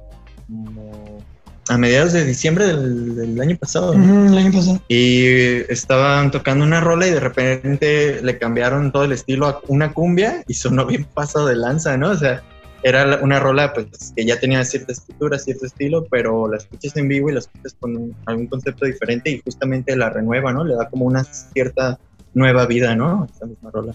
[1.68, 3.94] a mediados de diciembre del, del año pasado.
[3.94, 4.04] ¿no?
[4.04, 4.80] Ujú, el año pasado.
[4.88, 5.24] Y
[5.72, 10.42] estaban tocando una rola y de repente le cambiaron todo el estilo a una cumbia
[10.46, 12.10] y sonó bien pasado de lanza, ¿no?
[12.10, 12.42] O sea,
[12.84, 17.08] era una rola pues que ya tenía cierta estructura, cierto estilo, pero la escuchas en
[17.08, 20.64] vivo y la escuchas con algún concepto diferente y justamente la renueva, ¿no?
[20.64, 21.98] Le da como una cierta
[22.34, 23.22] nueva vida, ¿no?
[23.22, 23.94] A Esta misma rola.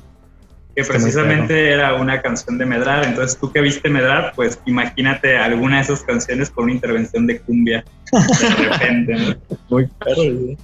[0.75, 3.05] Que precisamente era una canción de Medrar.
[3.05, 7.39] Entonces, tú que viste Medrar, pues imagínate alguna de esas canciones con una intervención de
[7.41, 9.57] cumbia de repente, ¿no?
[9.69, 10.57] Muy perro, ¿sí?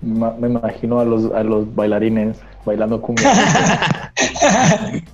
[0.00, 3.30] Me imagino a los, a los bailarines bailando cumbia.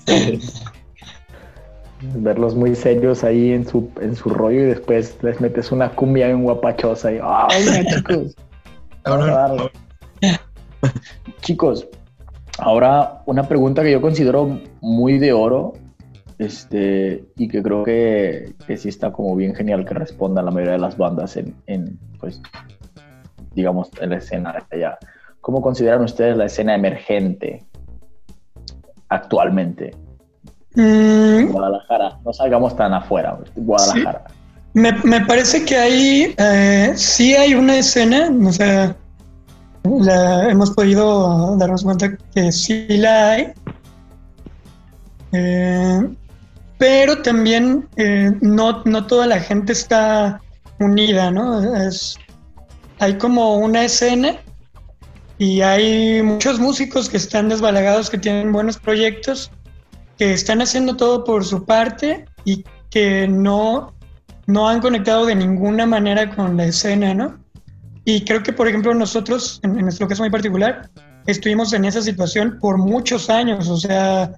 [2.01, 6.27] Verlos muy serios ahí en su, en su rollo y después les metes una cumbia
[6.27, 8.37] bien guapachosa y ¡ay, mira, chicos!
[9.05, 9.71] Vamos a darle.
[11.41, 11.89] Chicos,
[12.59, 15.73] ahora una pregunta que yo considero muy de oro
[16.39, 20.75] este, y que creo que, que sí está como bien genial que respondan la mayoría
[20.75, 22.41] de las bandas en, en, pues,
[23.55, 24.99] digamos, en la escena de allá.
[25.41, 27.65] ¿Cómo consideran ustedes la escena emergente
[29.09, 29.97] actualmente?
[30.74, 34.24] Mm, Guadalajara, no salgamos tan afuera, Guadalajara.
[34.74, 38.94] Me, me parece que ahí eh, sí hay una escena, o sea,
[39.85, 43.52] la- hemos podido darnos cuenta que sí la hay,
[45.33, 46.09] Eh,
[46.78, 50.40] pero también eh, no, no toda la gente está
[50.81, 51.74] unida, ¿no?
[51.87, 52.16] Es,
[52.98, 54.37] hay como una escena
[55.38, 59.50] y hay muchos músicos que están desbalagados, que tienen buenos proyectos,
[60.18, 63.94] que están haciendo todo por su parte y que no
[64.46, 67.38] no han conectado de ninguna manera con la escena, ¿no?
[68.07, 70.88] Y creo que, por ejemplo, nosotros, en, en nuestro caso muy particular,
[71.26, 74.33] estuvimos en esa situación por muchos años, o sea,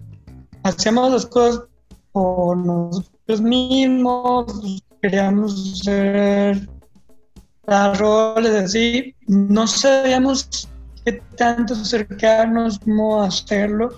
[0.65, 1.63] hacíamos las cosas
[2.11, 6.69] por nosotros mismos, queríamos hacer
[7.67, 10.69] las roles así, no sabíamos
[11.05, 13.91] qué tanto acercarnos, cómo hacerlo.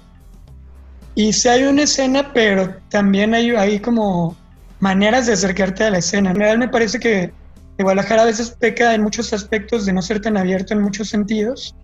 [1.15, 4.37] Y sí hay una escena, pero también hay, hay como
[4.81, 6.31] maneras de acercarte a la escena.
[6.31, 7.33] En realidad me parece que
[7.79, 11.75] Guadalajara a veces peca en muchos aspectos de no ser tan abierto en muchos sentidos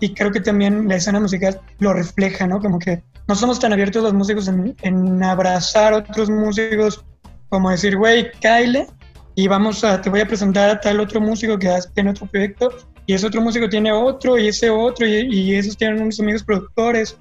[0.00, 2.60] y creo que también la escena musical lo refleja, ¿no?
[2.60, 7.04] Como que no somos tan abiertos los músicos en, en abrazar otros músicos,
[7.48, 8.86] como decir, güey, Kyle,
[9.34, 12.70] y vamos a, te voy a presentar a tal otro músico que tiene otro proyecto
[13.06, 16.42] y ese otro músico tiene otro y ese otro y, y esos tienen unos amigos
[16.42, 17.18] productores.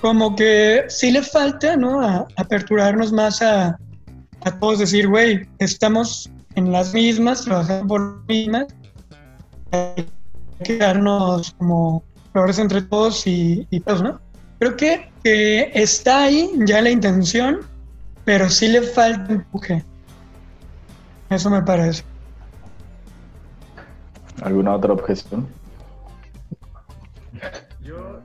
[0.00, 2.00] Como que sí le falta, ¿no?
[2.00, 3.78] A, aperturarnos más a,
[4.44, 8.66] a todos decir, güey, estamos en las mismas, trabajando por las mismas,
[9.72, 10.06] hay
[10.64, 14.20] que darnos como flores entre todos y, pues, ¿no?
[14.58, 17.60] Creo que, que está ahí ya la intención,
[18.24, 19.84] pero sí le falta empuje.
[21.30, 22.02] Eso me parece.
[24.42, 25.46] ¿Alguna otra objeción?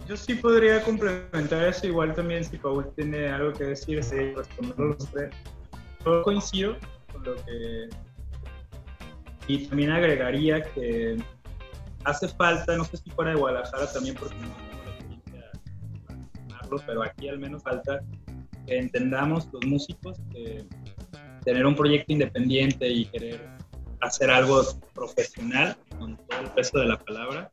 [0.08, 4.96] Yo, sí podría complementar eso, igual también si Paul tiene algo que decir, sí, responderlo
[5.12, 5.34] tres.
[6.06, 6.78] Yo coincido
[7.12, 7.90] con lo que...
[9.48, 11.18] Y también agregaría que
[12.04, 15.40] hace falta, no sé si fuera de Guadalajara también, porque no tengo
[16.50, 18.02] la pero aquí al menos falta
[18.66, 20.66] que entendamos los músicos que
[21.44, 23.48] tener un proyecto independiente y querer
[24.02, 24.64] hacer algo
[24.94, 27.52] profesional, con todo el peso de la palabra,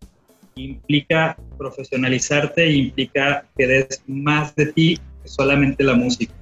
[0.57, 6.33] implica profesionalizarte e implica que des más de ti que solamente la música.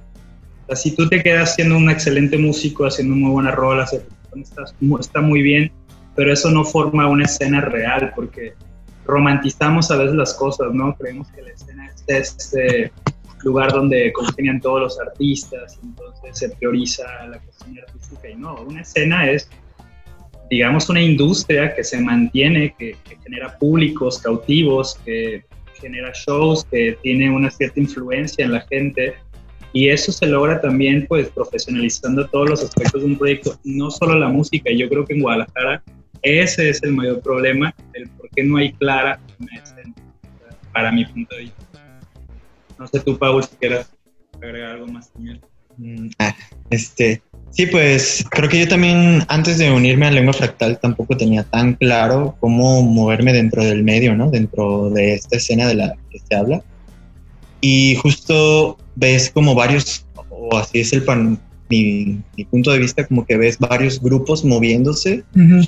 [0.67, 3.93] O si tú te quedas siendo un excelente músico, haciendo muy buenas rolas,
[4.99, 5.71] está muy bien,
[6.15, 8.53] pero eso no forma una escena real porque
[9.05, 10.95] romantizamos a veces las cosas, ¿no?
[10.95, 12.91] Creemos que la escena es este
[13.43, 18.81] lugar donde congenian todos los artistas, entonces se prioriza la cuestión artística y no, una
[18.81, 19.49] escena es
[20.51, 25.45] digamos, una industria que se mantiene, que, que genera públicos cautivos, que
[25.79, 29.15] genera shows, que tiene una cierta influencia en la gente.
[29.71, 34.19] Y eso se logra también, pues, profesionalizando todos los aspectos de un proyecto, no solo
[34.19, 34.69] la música.
[34.69, 35.81] Yo creo que en Guadalajara
[36.21, 39.19] ese es el mayor problema, el por qué no hay clara
[40.73, 42.01] para mi punto de vista.
[42.77, 43.89] No sé tú, Paul, si quieras
[44.33, 45.39] agregar algo más también.
[45.77, 46.35] Mm, ah,
[46.69, 51.43] este, sí, pues creo que yo también antes de unirme a Lengua Fractal tampoco tenía
[51.43, 54.29] tan claro cómo moverme dentro del medio, ¿no?
[54.29, 56.63] Dentro de esta escena de la que se habla.
[57.61, 63.07] Y justo ves como varios, o así es el pan- mi, mi punto de vista,
[63.07, 65.23] como que ves varios grupos moviéndose,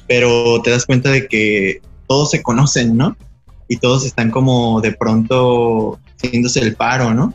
[0.07, 3.15] pero te das cuenta de que todos se conocen, ¿no?
[3.69, 7.33] Y todos están como de pronto haciéndose el paro, ¿no?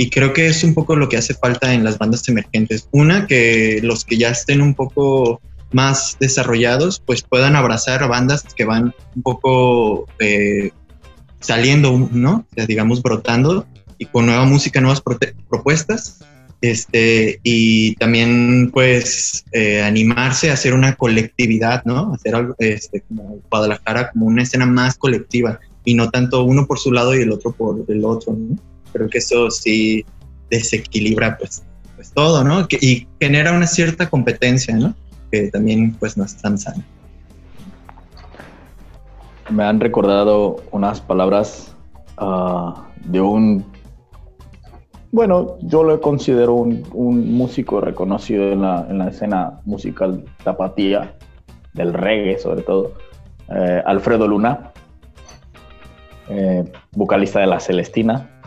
[0.00, 2.88] Y creo que es un poco lo que hace falta en las bandas emergentes.
[2.92, 5.40] Una, que los que ya estén un poco
[5.72, 10.70] más desarrollados, pues puedan abrazar bandas que van un poco eh,
[11.40, 12.46] saliendo, ¿no?
[12.48, 13.66] O sea, digamos, brotando
[13.98, 15.02] y con nueva música, nuevas
[15.50, 16.20] propuestas.
[16.60, 22.14] Este, y también, pues, eh, animarse a hacer una colectividad, ¿no?
[22.14, 26.78] Hacer algo, este, como Guadalajara, como una escena más colectiva y no tanto uno por
[26.78, 28.56] su lado y el otro por el otro, ¿no?
[28.92, 30.04] Creo que eso sí
[30.50, 31.62] desequilibra, pues,
[31.96, 32.66] pues todo, ¿no?
[32.80, 34.94] Y genera una cierta competencia, ¿no?
[35.30, 36.84] Que también, pues, no es tan sana.
[39.50, 41.74] Me han recordado unas palabras
[42.18, 43.64] ah, de un,
[45.10, 51.14] bueno, yo lo considero un, un músico reconocido en la, en la escena musical tapatía,
[51.72, 52.92] del reggae sobre todo,
[53.48, 54.72] eh, Alfredo Luna,
[56.28, 58.37] eh, vocalista de La Celestina.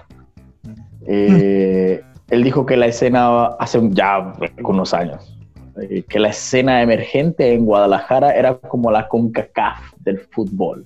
[1.07, 4.33] Eh, Él dijo que la escena, hace ya
[4.63, 5.37] unos años,
[5.81, 10.85] eh, que la escena emergente en Guadalajara era como la CONCACAF del fútbol.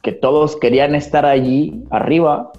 [0.00, 2.50] Que todos querían estar allí arriba,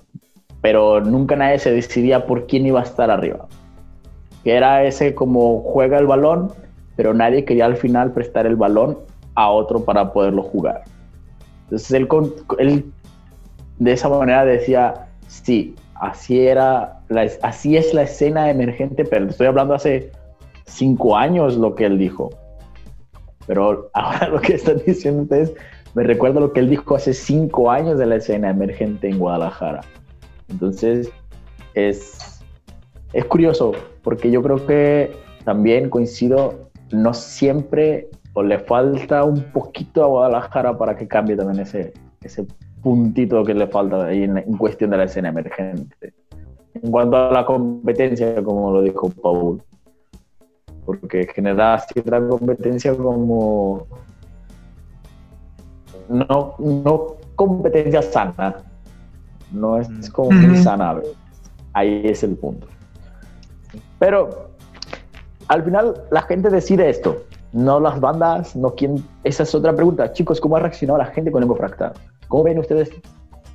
[0.61, 3.47] pero nunca nadie se decidía por quién iba a estar arriba.
[4.43, 6.51] Que era ese como juega el balón,
[6.95, 8.97] pero nadie quería al final prestar el balón
[9.35, 10.83] a otro para poderlo jugar.
[11.63, 11.91] Entonces
[12.59, 12.85] él
[13.79, 16.99] de esa manera decía, sí, así era,
[17.41, 20.11] así es la escena emergente, pero estoy hablando hace
[20.65, 22.29] cinco años lo que él dijo.
[23.47, 25.53] Pero ahora lo que están diciendo ustedes,
[25.93, 29.81] me recuerda lo que él dijo hace cinco años de la escena emergente en Guadalajara.
[30.49, 31.09] Entonces,
[31.73, 32.43] es,
[33.13, 35.11] es curioso, porque yo creo que
[35.45, 41.61] también coincido, no siempre o le falta un poquito a Guadalajara para que cambie también
[41.61, 42.45] ese, ese
[42.83, 46.13] puntito que le falta ahí en, en cuestión de la escena emergente.
[46.75, 49.61] En cuanto a la competencia, como lo dijo Paul,
[50.85, 53.87] porque genera cierta competencia como
[56.09, 58.55] no, no competencia sana,
[59.51, 60.07] no es Mm.
[60.11, 60.89] como muy sana.
[60.89, 61.15] a veces.
[61.73, 62.67] Ahí es el punto.
[63.99, 64.49] Pero
[65.47, 67.23] al final la gente decide esto,
[67.53, 69.03] no las bandas, no quién.
[69.23, 70.11] Esa es otra pregunta.
[70.11, 71.93] Chicos, ¿cómo ha reaccionado la gente con Lengua Fractal?
[72.27, 72.89] ¿Cómo ven ustedes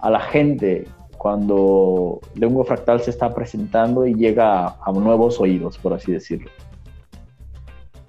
[0.00, 0.86] a la gente
[1.18, 6.48] cuando Lengua Fractal se está presentando y llega a, a nuevos oídos, por así decirlo?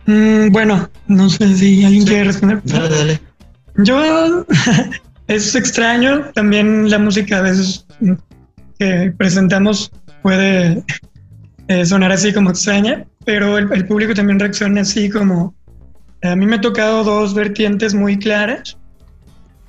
[0.05, 2.61] Mm, bueno, no sé si alguien quiere responder.
[2.63, 3.21] Dale, dale.
[3.77, 4.45] Yo
[5.27, 7.85] es extraño, también la música a veces
[8.77, 10.83] que presentamos puede
[11.67, 15.53] eh, sonar así como extraña, pero el, el público también reacciona así como...
[16.21, 18.77] A mí me ha tocado dos vertientes muy claras.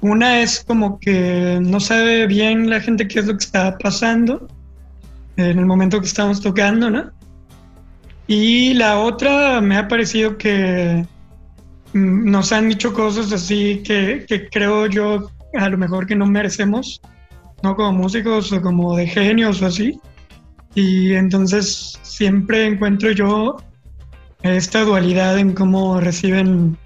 [0.00, 4.48] Una es como que no sabe bien la gente qué es lo que está pasando
[5.36, 7.10] en el momento que estamos tocando, ¿no?
[8.26, 11.04] Y la otra me ha parecido que
[11.92, 16.26] mm, nos han dicho cosas así que, que creo yo a lo mejor que no
[16.26, 17.00] merecemos,
[17.62, 20.00] no como músicos o como de genios o así.
[20.74, 23.56] Y entonces siempre encuentro yo
[24.42, 26.76] esta dualidad en cómo reciben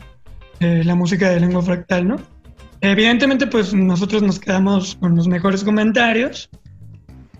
[0.60, 2.16] eh, la música de lengua fractal, ¿no?
[2.80, 6.50] Evidentemente, pues nosotros nos quedamos con los mejores comentarios,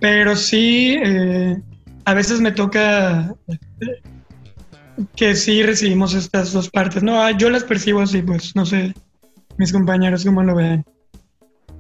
[0.01, 1.61] pero sí, eh,
[2.05, 3.35] a veces me toca
[5.17, 7.03] que sí recibimos estas dos partes.
[7.03, 8.95] No, ah, yo las percibo así, pues no sé,
[9.59, 10.85] mis compañeros cómo lo ven.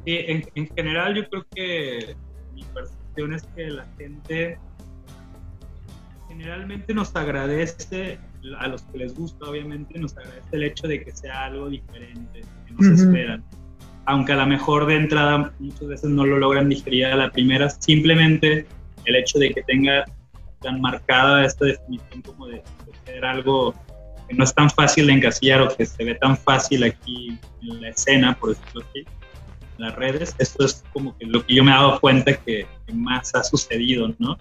[0.04, 2.16] Sí, en, en general yo creo que
[2.54, 4.58] mi percepción es que la gente
[6.36, 8.18] generalmente nos agradece,
[8.58, 12.40] a los que les gusta obviamente, nos agradece el hecho de que sea algo diferente,
[12.66, 13.02] que no se Ujú.
[13.02, 13.44] esperan.
[14.06, 17.70] Aunque a lo mejor de entrada muchas veces no lo logran digerir a la primera,
[17.70, 18.66] simplemente
[19.04, 20.04] el hecho de que tenga
[20.60, 22.62] tan marcada esta definición como de, de
[23.06, 23.74] ser algo
[24.28, 27.80] que no es tan fácil de encasillar o que se ve tan fácil aquí en
[27.80, 29.00] la escena, por decirlo así,
[29.78, 32.66] en las redes, esto es como que lo que yo me he dado cuenta que,
[32.86, 34.36] que más ha sucedido, ¿no?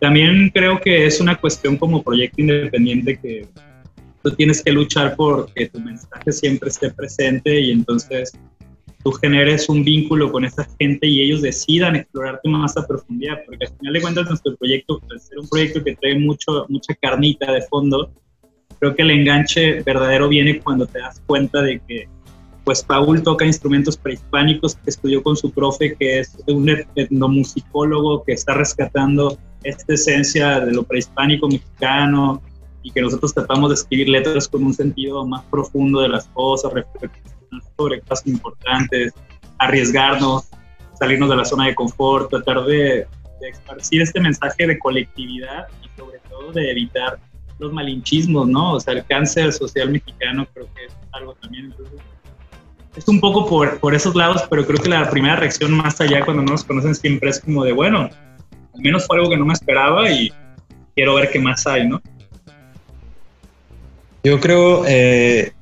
[0.00, 3.46] También creo que es una cuestión como proyecto independiente que
[4.22, 8.32] tú tienes que luchar por que tu mensaje siempre esté presente y entonces
[9.02, 13.66] tú generes un vínculo con esa gente y ellos decidan explorarte más a profundidad, porque
[13.66, 17.52] al final de cuentas nuestro proyecto, al ser un proyecto que trae mucho, mucha carnita
[17.52, 18.10] de fondo,
[18.80, 22.08] creo que el enganche verdadero viene cuando te das cuenta de que
[22.66, 28.32] pues Paul toca instrumentos prehispánicos que estudió con su profe, que es un etnomusicólogo que
[28.32, 32.42] está rescatando esta esencia de lo prehispánico mexicano
[32.82, 36.72] y que nosotros tratamos de escribir letras con un sentido más profundo de las cosas,
[36.72, 39.14] reflexionar sobre cosas importantes,
[39.58, 40.48] arriesgarnos,
[40.98, 43.06] salirnos de la zona de confort, tratar de,
[43.40, 47.20] de esparcir este mensaje de colectividad y sobre todo de evitar
[47.60, 48.72] los malinchismos, ¿no?
[48.72, 51.66] O sea, el cáncer social mexicano creo que es algo también.
[51.66, 52.00] Entonces,
[52.96, 56.24] es un poco por, por esos lados, pero creo que la primera reacción más allá
[56.24, 58.08] cuando no nos conocen siempre es como de, bueno,
[58.74, 60.32] al menos fue algo que no me esperaba y
[60.94, 62.00] quiero ver qué más hay, ¿no?
[64.24, 65.52] Yo creo eh,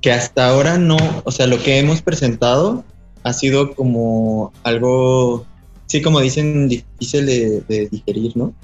[0.00, 2.84] que hasta ahora no, o sea, lo que hemos presentado
[3.24, 5.44] ha sido como algo,
[5.86, 8.54] sí, como dicen, difícil de, digerir, ¿no?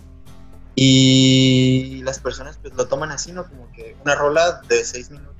[0.74, 3.44] Y las personas pues lo toman así, ¿no?
[3.44, 5.34] Como que una rola de seis minutos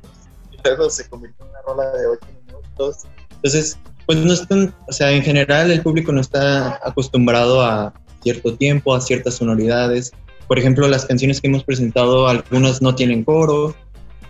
[0.51, 2.42] y luego se convirtió en una rola de ocho minutos.
[2.73, 8.55] Entonces, pues no están, o sea, en general el público no está acostumbrado a cierto
[8.55, 10.13] tiempo, a ciertas sonoridades.
[10.49, 13.75] Por ejemplo, las canciones que hemos presentado, algunas no tienen coro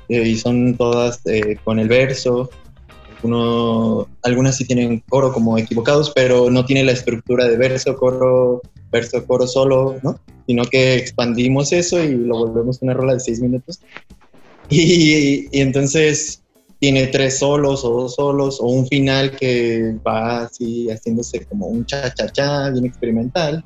[0.08, 2.50] eh, y son todas eh, con el verso.
[3.22, 8.60] uno, algunas sí tienen coro como equivocados, pero no tiene la estructura de verso, coro,
[8.90, 10.18] verso, coro solo, ¿no?
[10.46, 13.80] Sino que expandimos eso y lo volvemos una rola de seis minutos.
[14.74, 16.41] Y, y entonces
[16.82, 21.86] tiene tres solos o dos solos o un final que va así haciéndose como un
[21.86, 23.64] cha-cha-cha bien experimental.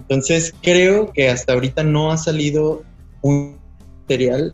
[0.00, 2.82] Entonces creo que hasta ahorita no ha salido
[3.22, 3.56] un
[4.00, 4.52] material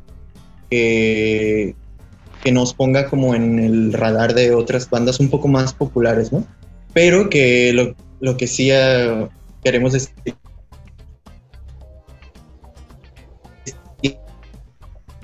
[0.69, 1.75] que,
[2.45, 6.47] que nos ponga como en el radar de otras bandas un poco más populares, ¿no?
[6.93, 9.31] Pero que lo, lo que sí ah,
[9.65, 10.13] queremos es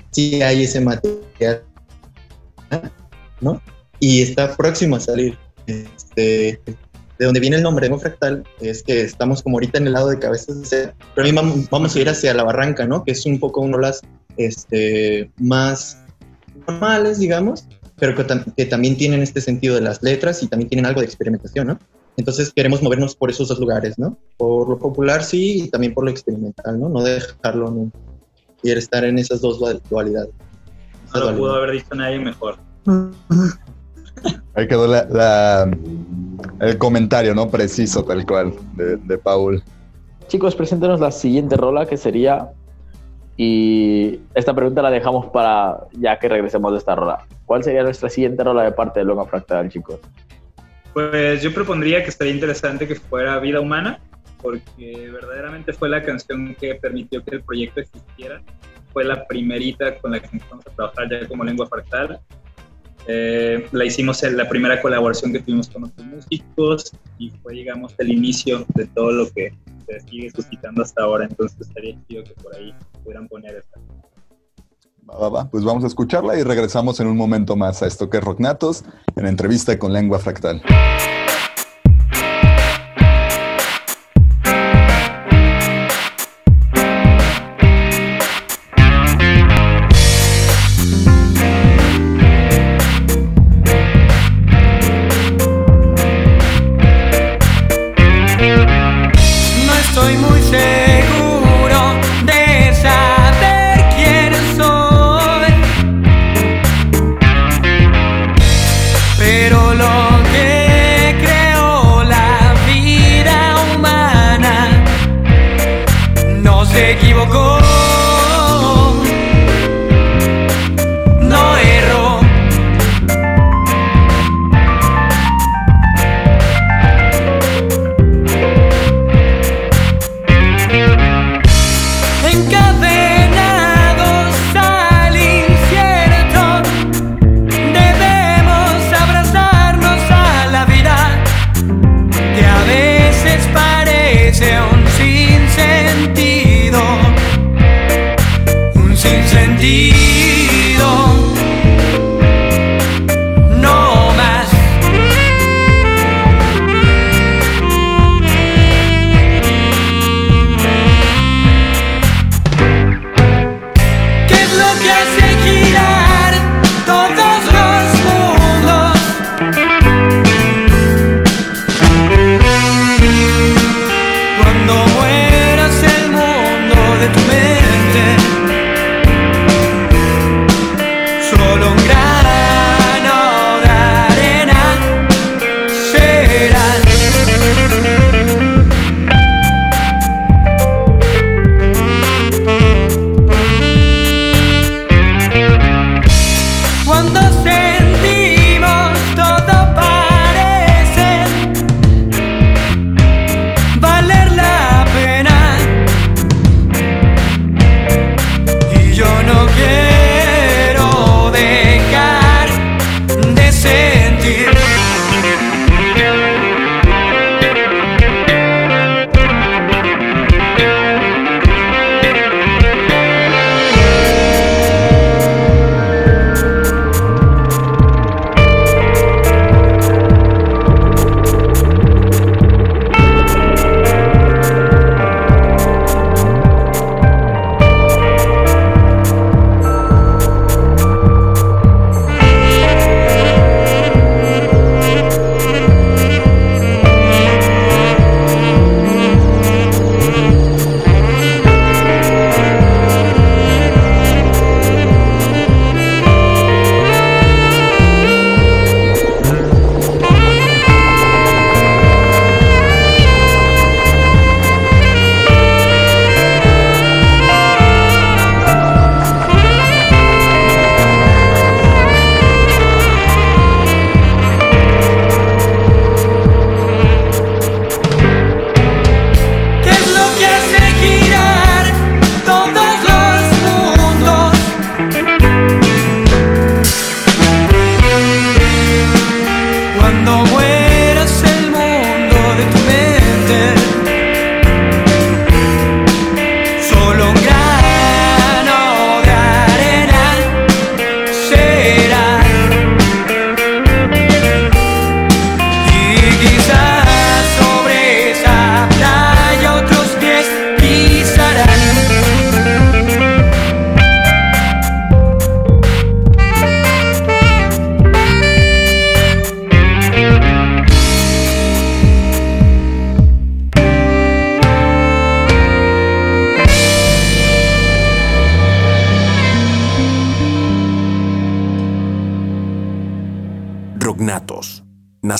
[0.09, 1.61] sí hay ese material,
[3.41, 3.61] ¿no?
[3.99, 5.37] Y está próximo a salir.
[5.65, 6.59] Este,
[7.19, 10.09] de donde viene el nombre Emo Fractal es que estamos como ahorita en el lado
[10.09, 13.03] de cabezas de pero también vamos a ir hacia la barranca, ¿no?
[13.03, 14.01] Que es un poco uno de las
[14.37, 15.97] este, más
[16.67, 17.65] normales, digamos,
[17.97, 21.01] pero que, tam- que también tienen este sentido de las letras y también tienen algo
[21.01, 21.79] de experimentación, ¿no?
[22.17, 24.17] Entonces queremos movernos por esos dos lugares, ¿no?
[24.37, 26.87] Por lo popular sí y también por lo experimental, ¿no?
[26.89, 27.97] No dejarlo nunca.
[28.63, 30.31] Y estar en esas dos dual- dualidades.
[31.19, 32.57] No lo pudo haber dicho nadie mejor.
[34.55, 35.77] Ahí quedó la, la-
[36.59, 37.49] el comentario, ¿no?
[37.49, 39.63] Preciso, tal cual, de, de Paul.
[40.27, 42.49] Chicos, preséntenos la siguiente rola que sería.
[43.39, 47.23] Y esta pregunta la dejamos para ya que regresemos de esta rola.
[47.45, 49.99] ¿Cuál sería nuestra siguiente rola de parte de Longa Fractal, chicos?
[50.93, 53.99] Pues yo propondría que estaría interesante que fuera Vida Humana,
[54.41, 58.41] porque verdaderamente fue la canción que permitió que el proyecto existiera.
[58.97, 62.19] Fue la primerita con la que empezamos a trabajar ya como lengua fractal.
[63.05, 67.93] Eh, la hicimos en la primera colaboración que tuvimos con otros músicos y fue, digamos,
[67.99, 69.53] el inicio de todo lo que
[69.85, 71.25] se sigue suscitando hasta ahora.
[71.25, 72.73] Entonces estaría chido que por ahí
[73.03, 73.79] pudieran poner esta.
[75.07, 75.47] Va, va, va.
[75.47, 78.83] Pues vamos a escucharla y regresamos en un momento más a esto que es Rocknatos
[79.15, 80.63] en entrevista con Lengua Fractal.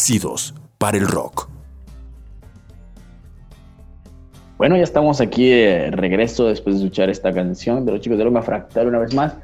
[0.08, 1.50] Nacidos para el rock.
[4.58, 8.24] Bueno, ya estamos aquí de regreso después de escuchar esta canción de los chicos de
[8.24, 9.36] Loma Fractal una vez más.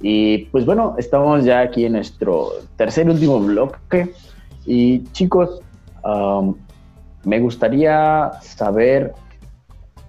[0.00, 2.48] Y pues bueno, estamos ya aquí en nuestro
[2.78, 4.14] tercer y último bloque.
[4.64, 5.60] Y chicos,
[6.02, 6.54] um,
[7.24, 9.12] me gustaría saber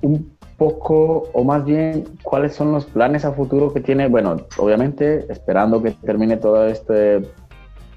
[0.02, 4.08] un poco, o más bien, cuáles son los planes a futuro que tiene.
[4.08, 7.20] Bueno, obviamente, esperando que termine toda esta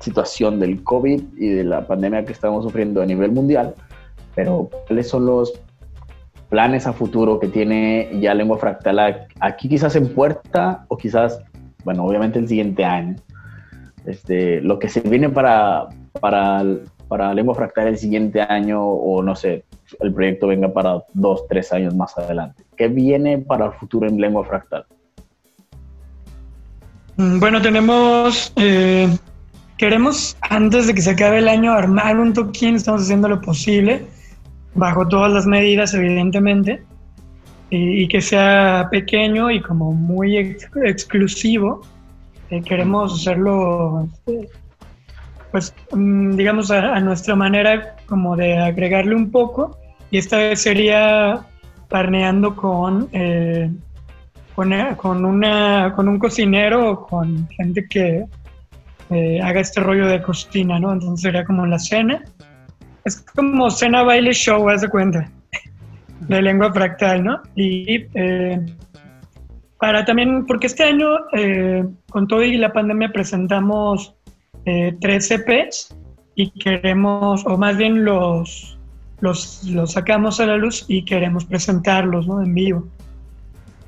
[0.01, 3.74] situación del COVID y de la pandemia que estamos sufriendo a nivel mundial.
[4.34, 5.53] Pero, ¿cuáles son los
[6.51, 11.40] planes a futuro que tiene ya Lengua Fractal aquí quizás en puerta o quizás,
[11.84, 13.16] bueno, obviamente el siguiente año.
[14.05, 15.88] Este, lo que se viene para,
[16.20, 16.64] para,
[17.07, 19.64] para Lengua Fractal el siguiente año o no sé,
[20.01, 22.64] el proyecto venga para dos, tres años más adelante.
[22.76, 24.84] ¿Qué viene para el futuro en Lengua Fractal?
[27.16, 28.53] Mm, Bueno, tenemos.
[28.57, 29.09] eh,
[29.81, 32.76] queremos, antes de que se acabe el año, armar un toquín.
[32.76, 34.05] Estamos haciendo lo posible,
[34.74, 36.83] bajo todas las medidas, evidentemente,
[37.70, 41.81] y, que sea pequeño y como muy ex- exclusivo.
[42.51, 44.07] Eh, queremos hacerlo,
[45.51, 49.78] pues, mm, digamos, a, nuestra manera, como de agregarle un poco.
[50.11, 51.47] Y esta vez sería
[51.89, 53.09] parneando con.
[53.12, 53.70] eh,
[54.62, 58.26] eh, con, una, con un cocinero o con gente que
[59.11, 60.92] eh, haga este rollo de cocina, ¿no?
[60.92, 62.22] Entonces sería como la cena.
[63.04, 65.28] Es como cena, baile, show, haz de cuenta,
[66.20, 67.42] de lengua fractal, ¿no?
[67.56, 68.64] Y eh,
[69.80, 74.14] para también, porque este año, eh, con todo y la pandemia, presentamos
[75.00, 75.96] tres EPs
[76.36, 78.78] y queremos, o más bien los,
[79.20, 82.40] los, los sacamos a la luz y queremos presentarlos, ¿no?
[82.40, 82.86] En vivo.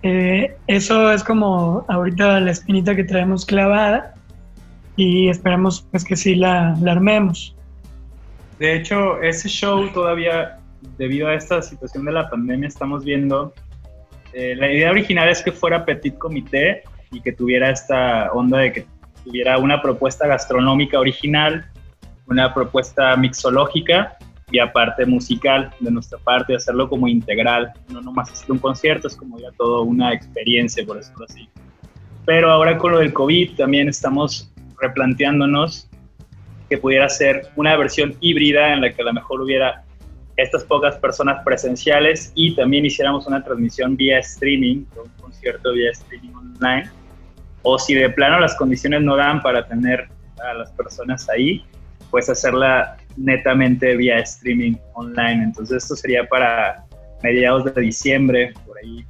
[0.03, 4.12] Eso es como ahorita la espinita que traemos clavada
[4.97, 7.57] y esperamos pues que sí la, la armemos.
[8.59, 10.59] De hecho, ese show todavía,
[10.99, 13.53] debido a esta situación de la pandemia, estamos viendo.
[14.33, 18.73] eh, la idea original es que fuera Petit Comité y que tuviera esta onda de
[18.73, 18.87] que
[19.25, 21.67] tuviera una propuesta gastronómica original,
[22.27, 24.17] una propuesta mixológica
[24.51, 29.17] y aparte musical de nuestra parte, hacerlo como integral, no nomás hacer un concierto, es
[29.17, 31.49] como ya todo una experiencia, por decirlo así.
[32.27, 34.52] Pero ahora con lo del COVID también estamos
[34.83, 35.89] replanteándonos
[36.69, 39.85] que pudiera ser una versión híbrida en la que a lo mejor hubiera
[40.37, 46.33] estas pocas personas presenciales y también hiciéramos una transmisión vía streaming, un concierto vía streaming
[46.35, 46.91] online,
[47.63, 50.09] o si de plano las condiciones no dan para tener
[50.43, 51.65] a las personas ahí,
[52.11, 55.45] pues hacerla netamente vía streaming online.
[55.45, 56.85] Entonces esto sería para
[57.23, 59.05] mediados de diciembre, por ahí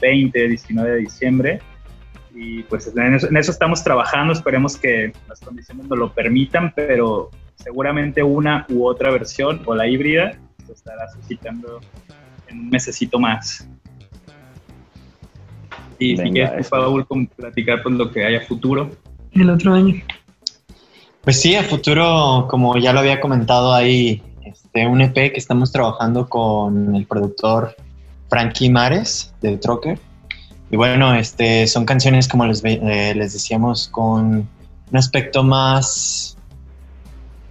[0.00, 1.60] 20, 19 de diciembre.
[2.34, 6.72] Y pues en eso, en eso estamos trabajando, esperemos que las condiciones nos lo permitan,
[6.74, 11.80] pero seguramente una u otra versión o la híbrida se estará suscitando
[12.48, 13.68] en un mesecito más.
[15.98, 16.70] Y si Venga, quieres, tú, eso.
[16.70, 18.90] Paul, con platicar pues, lo que haya futuro.
[19.32, 20.02] El otro año.
[21.22, 25.72] Pues sí, a futuro, como ya lo había comentado, hay este, un EP que estamos
[25.72, 27.74] trabajando con el productor
[28.28, 29.98] Frankie Mares de Trocker.
[30.74, 34.48] Y bueno, este, son canciones, como les, eh, les decíamos, con
[34.90, 36.36] un aspecto más...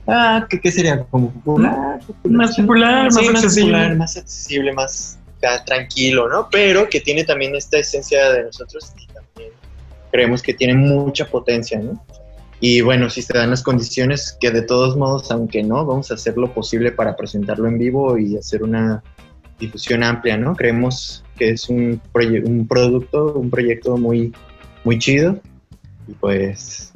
[0.06, 1.06] Ah, ¿qué, qué sería?
[1.06, 2.02] Como popular.
[2.26, 3.72] Más popular, Sí, más accesible.
[3.72, 5.20] popular, más accesible, más
[5.66, 6.50] tranquilo, ¿no?
[6.52, 9.54] Pero que tiene también esta esencia de nosotros y también
[10.12, 12.04] creemos que tiene mucha potencia, ¿no?
[12.60, 16.16] Y bueno, si se dan las condiciones, que de todos modos, aunque no, vamos a
[16.16, 19.02] hacer lo posible para presentarlo en vivo y hacer una
[19.60, 20.58] difusión amplia, ¿no?
[20.58, 22.00] Creemos que es un,
[22.46, 24.34] un producto, un proyecto muy,
[24.84, 25.40] muy chido
[26.08, 26.94] y pues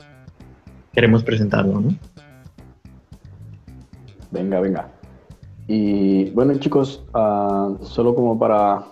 [0.94, 1.96] queremos presentarlo, ¿no?
[4.32, 4.90] Venga, venga.
[5.68, 8.86] Y bueno, chicos, ah, solo como para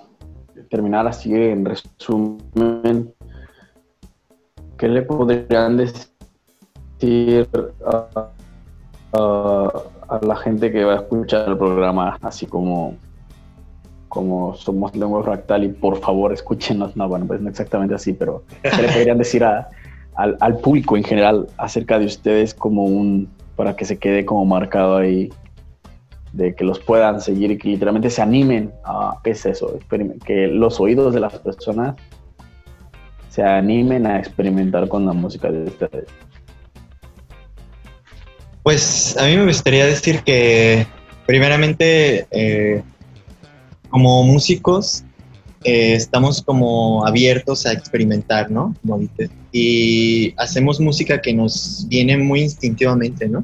[0.69, 3.13] terminar así en resumen,
[4.77, 7.47] ¿qué le podrían decir
[7.85, 8.29] a,
[9.13, 9.71] a-
[10.07, 12.95] a la gente que va a escuchar el programa, así como,
[14.15, 16.95] como somos lengua fractal y por favor escúchenos?
[16.95, 19.69] No, bueno, pues no exactamente así, pero ¿qué le podrían decir a-
[20.15, 24.45] al, al público en general acerca de ustedes como un, para que se quede como
[24.45, 25.29] marcado ahí,
[26.31, 29.77] de que los puedan seguir y que literalmente se animen a, ¿qué es eso?
[30.25, 31.95] Que los oídos de las personas
[33.29, 36.05] se animen a experimentar con la música de ustedes.
[38.63, 40.87] Pues a mí me gustaría decir que
[41.25, 42.81] primeramente eh,
[43.89, 45.03] como músicos
[45.63, 48.75] eh, estamos como abiertos a experimentar, ¿no?
[49.51, 53.43] Y hacemos música que nos viene muy instintivamente, ¿no?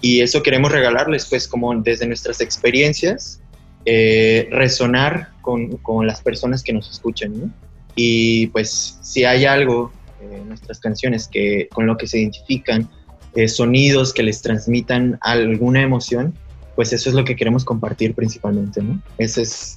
[0.00, 3.40] Y eso queremos regalarles, pues como desde nuestras experiencias,
[3.84, 7.32] eh, resonar con, con, las personas que nos escuchan.
[7.38, 7.50] ¿no?
[7.94, 12.88] Y pues si hay algo en nuestras canciones que con lo que se identifican,
[13.34, 16.34] eh, sonidos que les transmitan alguna emoción,
[16.74, 19.00] pues eso es lo que queremos compartir principalmente, ¿no?
[19.18, 19.76] Ese es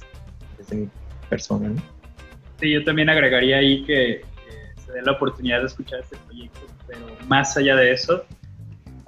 [0.58, 0.88] desde mi
[1.28, 1.82] persona, ¿no?
[2.60, 6.60] Sí, yo también agregaría ahí que, que se dé la oportunidad de escuchar este proyecto,
[6.86, 8.24] pero más allá de eso,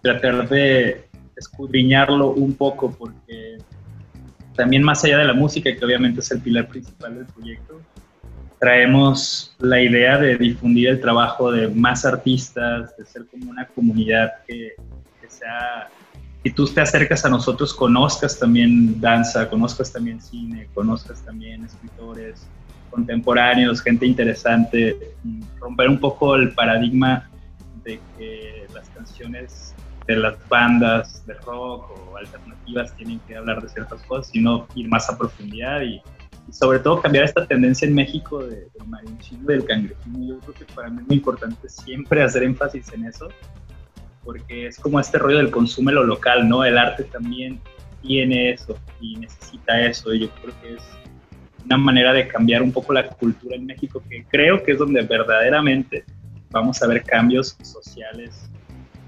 [0.03, 3.59] tratar de escudriñarlo un poco, porque
[4.55, 7.81] también más allá de la música, que obviamente es el pilar principal del proyecto,
[8.59, 14.33] traemos la idea de difundir el trabajo de más artistas, de ser como una comunidad
[14.47, 14.73] que,
[15.21, 15.89] que sea,
[16.43, 22.47] si tú te acercas a nosotros, conozcas también danza, conozcas también cine, conozcas también escritores
[22.91, 25.15] contemporáneos, gente interesante,
[25.61, 27.29] romper un poco el paradigma
[27.85, 29.75] de que las canciones
[30.07, 34.89] de las bandas de rock o alternativas tienen que hablar de ciertas cosas, sino ir
[34.89, 36.01] más a profundidad y,
[36.49, 40.27] y sobre todo cambiar esta tendencia en México de, del marinchismo y del cangrejismo.
[40.27, 43.29] Yo creo que para mí es muy importante siempre hacer énfasis en eso,
[44.29, 46.63] porque es como este rollo del consumo lo local, ¿no?
[46.63, 47.59] El arte también
[48.03, 50.83] tiene eso y necesita eso, y yo creo que es
[51.65, 55.01] una manera de cambiar un poco la cultura en México, que creo que es donde
[55.01, 56.05] verdaderamente
[56.51, 58.51] vamos a ver cambios sociales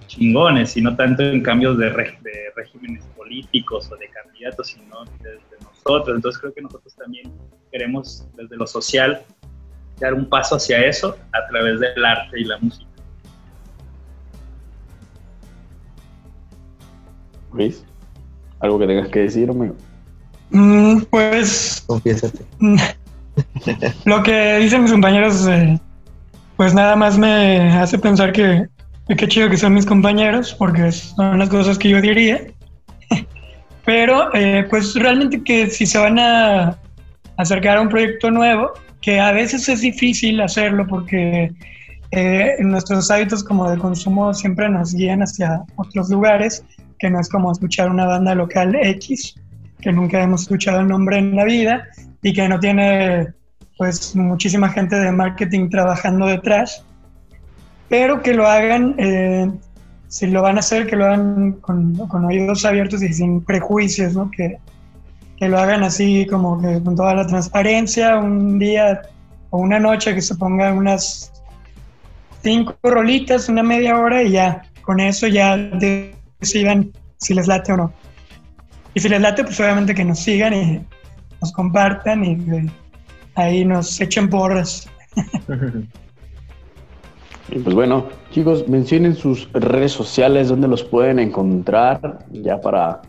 [0.06, 5.38] chingones, y no tanto en cambios de, de regímenes políticos o de candidatos, sino desde
[5.62, 6.16] nosotros.
[6.16, 7.30] Entonces creo que nosotros también
[7.70, 9.20] queremos desde lo social
[9.98, 12.89] dar un paso hacia eso a través del arte y la música.
[17.52, 17.84] Luis,
[18.60, 19.74] ¿algo que tengas que decir, amigo?
[20.50, 22.44] Mm, pues Confiésate.
[24.04, 25.78] lo que dicen mis compañeros, eh,
[26.56, 28.66] pues nada más me hace pensar que
[29.16, 32.42] qué chido que son mis compañeros, porque son las cosas que yo diría.
[33.84, 36.76] Pero, eh, pues realmente que si se van a
[37.36, 41.50] acercar a un proyecto nuevo, que a veces es difícil hacerlo porque
[42.10, 46.64] eh, nuestros hábitos como de consumo siempre nos guían hacia otros lugares,
[47.00, 49.34] que no es como escuchar una banda local X,
[49.80, 51.88] que nunca hemos escuchado el nombre en la vida
[52.22, 53.28] y que no tiene
[53.78, 56.84] pues muchísima gente de marketing trabajando detrás
[57.90, 59.50] pero que lo hagan, eh,
[60.06, 64.14] si lo van a hacer, que lo hagan con, con, oídos abiertos y sin prejuicios,
[64.14, 64.30] ¿no?
[64.30, 64.58] Que,
[65.36, 69.02] que lo hagan así como que con toda la transparencia, un día
[69.50, 71.32] o una noche que se pongan unas
[72.44, 75.56] cinco rolitas, una media hora y ya, con eso ya
[76.40, 77.92] decidan si les late o no.
[78.94, 80.84] Y si les late, pues obviamente que nos sigan y
[81.40, 82.70] nos compartan y eh,
[83.34, 84.88] ahí nos echen porras.
[87.52, 93.02] Y pues bueno, chicos, mencionen sus redes sociales, donde los pueden encontrar, ya para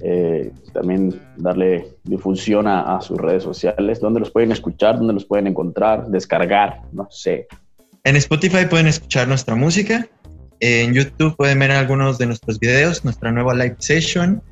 [0.00, 5.24] eh, también darle difusión a, a, sus redes sociales, donde los pueden escuchar, donde los
[5.24, 7.48] pueden encontrar, descargar, no sé.
[8.04, 10.06] En Spotify pueden escuchar nuestra música,
[10.60, 14.42] en YouTube pueden ver algunos de nuestros videos, nuestra nueva live session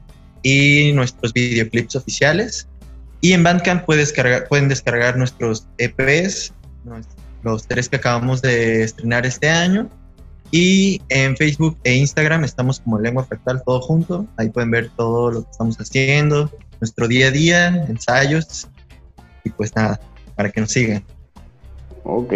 [0.42, 2.68] y nuestros videoclips oficiales.
[3.20, 6.54] Y en Bandcamp pueden descargar, pueden descargar nuestros EPs,
[7.42, 9.90] los tres que acabamos de estrenar este año.
[10.50, 14.26] Y en Facebook e Instagram estamos como Lengua Fractal todo junto.
[14.38, 16.50] Ahí pueden ver todo lo que estamos haciendo,
[16.80, 18.68] nuestro día a día, ensayos.
[19.44, 20.00] Y pues nada,
[20.36, 21.04] para que nos sigan.
[22.04, 22.32] Ok,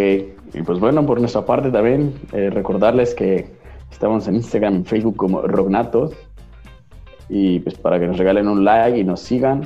[0.53, 3.62] y pues bueno, por nuestra parte también eh, recordarles que
[4.03, 6.11] estamos en Instagram y Facebook como Rognatos.
[7.29, 9.65] Y pues para que nos regalen un like y nos sigan.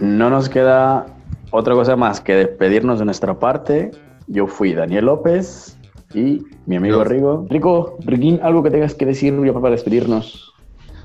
[0.00, 1.06] No nos queda
[1.52, 3.92] otra cosa más que despedirnos de nuestra parte.
[4.26, 5.78] Yo fui Daniel López
[6.12, 7.04] y mi amigo Yo.
[7.04, 7.46] Rigo.
[7.48, 10.52] Rico, Riquín, algo que tengas que decir ya para despedirnos.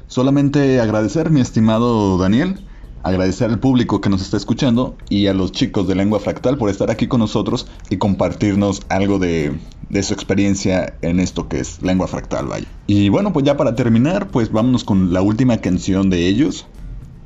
[0.08, 2.56] Solamente agradecer, mi estimado Daniel,
[3.04, 6.70] agradecer al público que nos está escuchando y a los chicos de Lengua Fractal por
[6.70, 9.58] estar aquí con nosotros y compartirnos algo de,
[10.02, 12.68] su experiencia en esto que es Lengua Fractal, vaya.
[12.88, 16.66] Y bueno, pues ya para terminar, pues vámonos con la última canción de ellos.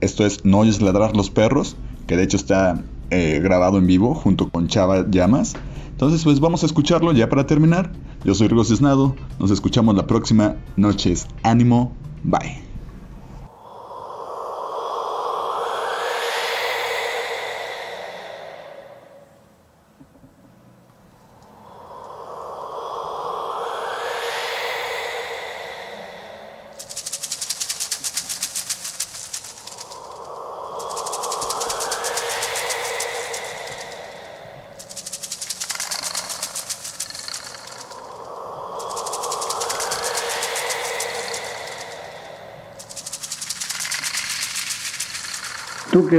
[0.02, 1.76] Esto es No oyes ladrar los perros,
[2.08, 5.56] que de hecho está eh, grabado en vivo junto con Chava Llamas.
[5.92, 7.92] Entonces, pues vamos a escucharlo ya para terminar.
[8.26, 9.16] Yo soy Rigo Cisnado.
[9.40, 10.56] Nos escuchamos la próxima.
[10.76, 11.28] Noches.
[11.44, 11.94] Ánimo.
[12.24, 12.63] Bye.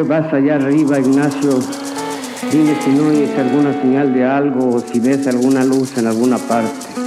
[0.02, 1.58] vas allá arriba, Ignacio,
[2.50, 6.38] dime si no oyes alguna señal de algo o si ves alguna luz en alguna
[6.38, 7.03] parte.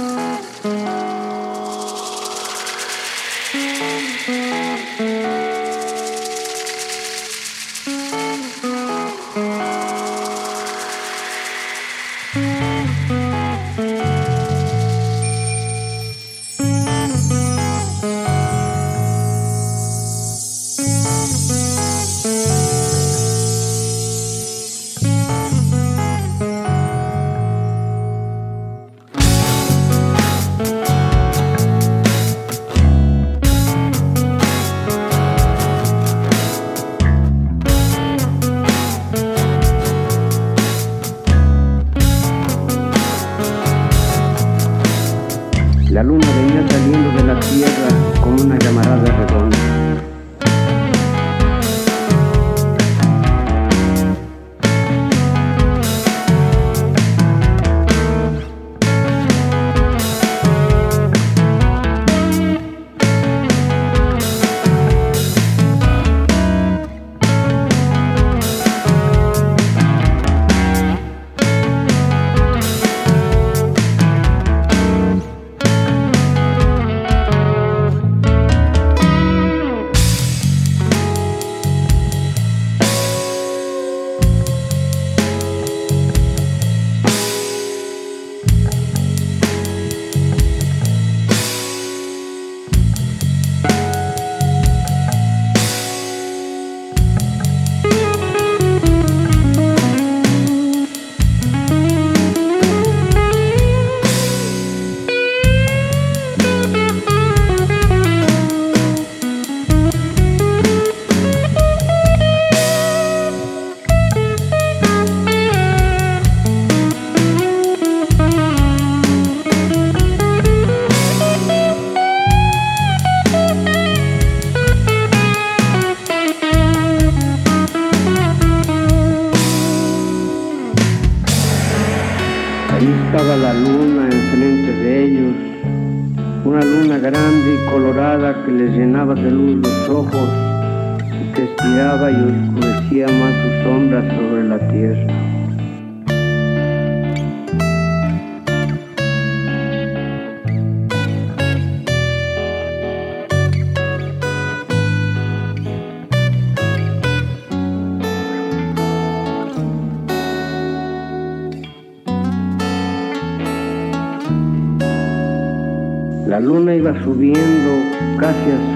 [167.04, 167.72] subiendo
[168.18, 168.67] casi a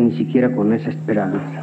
[0.00, 1.55] ni siquiera con esa esperanza.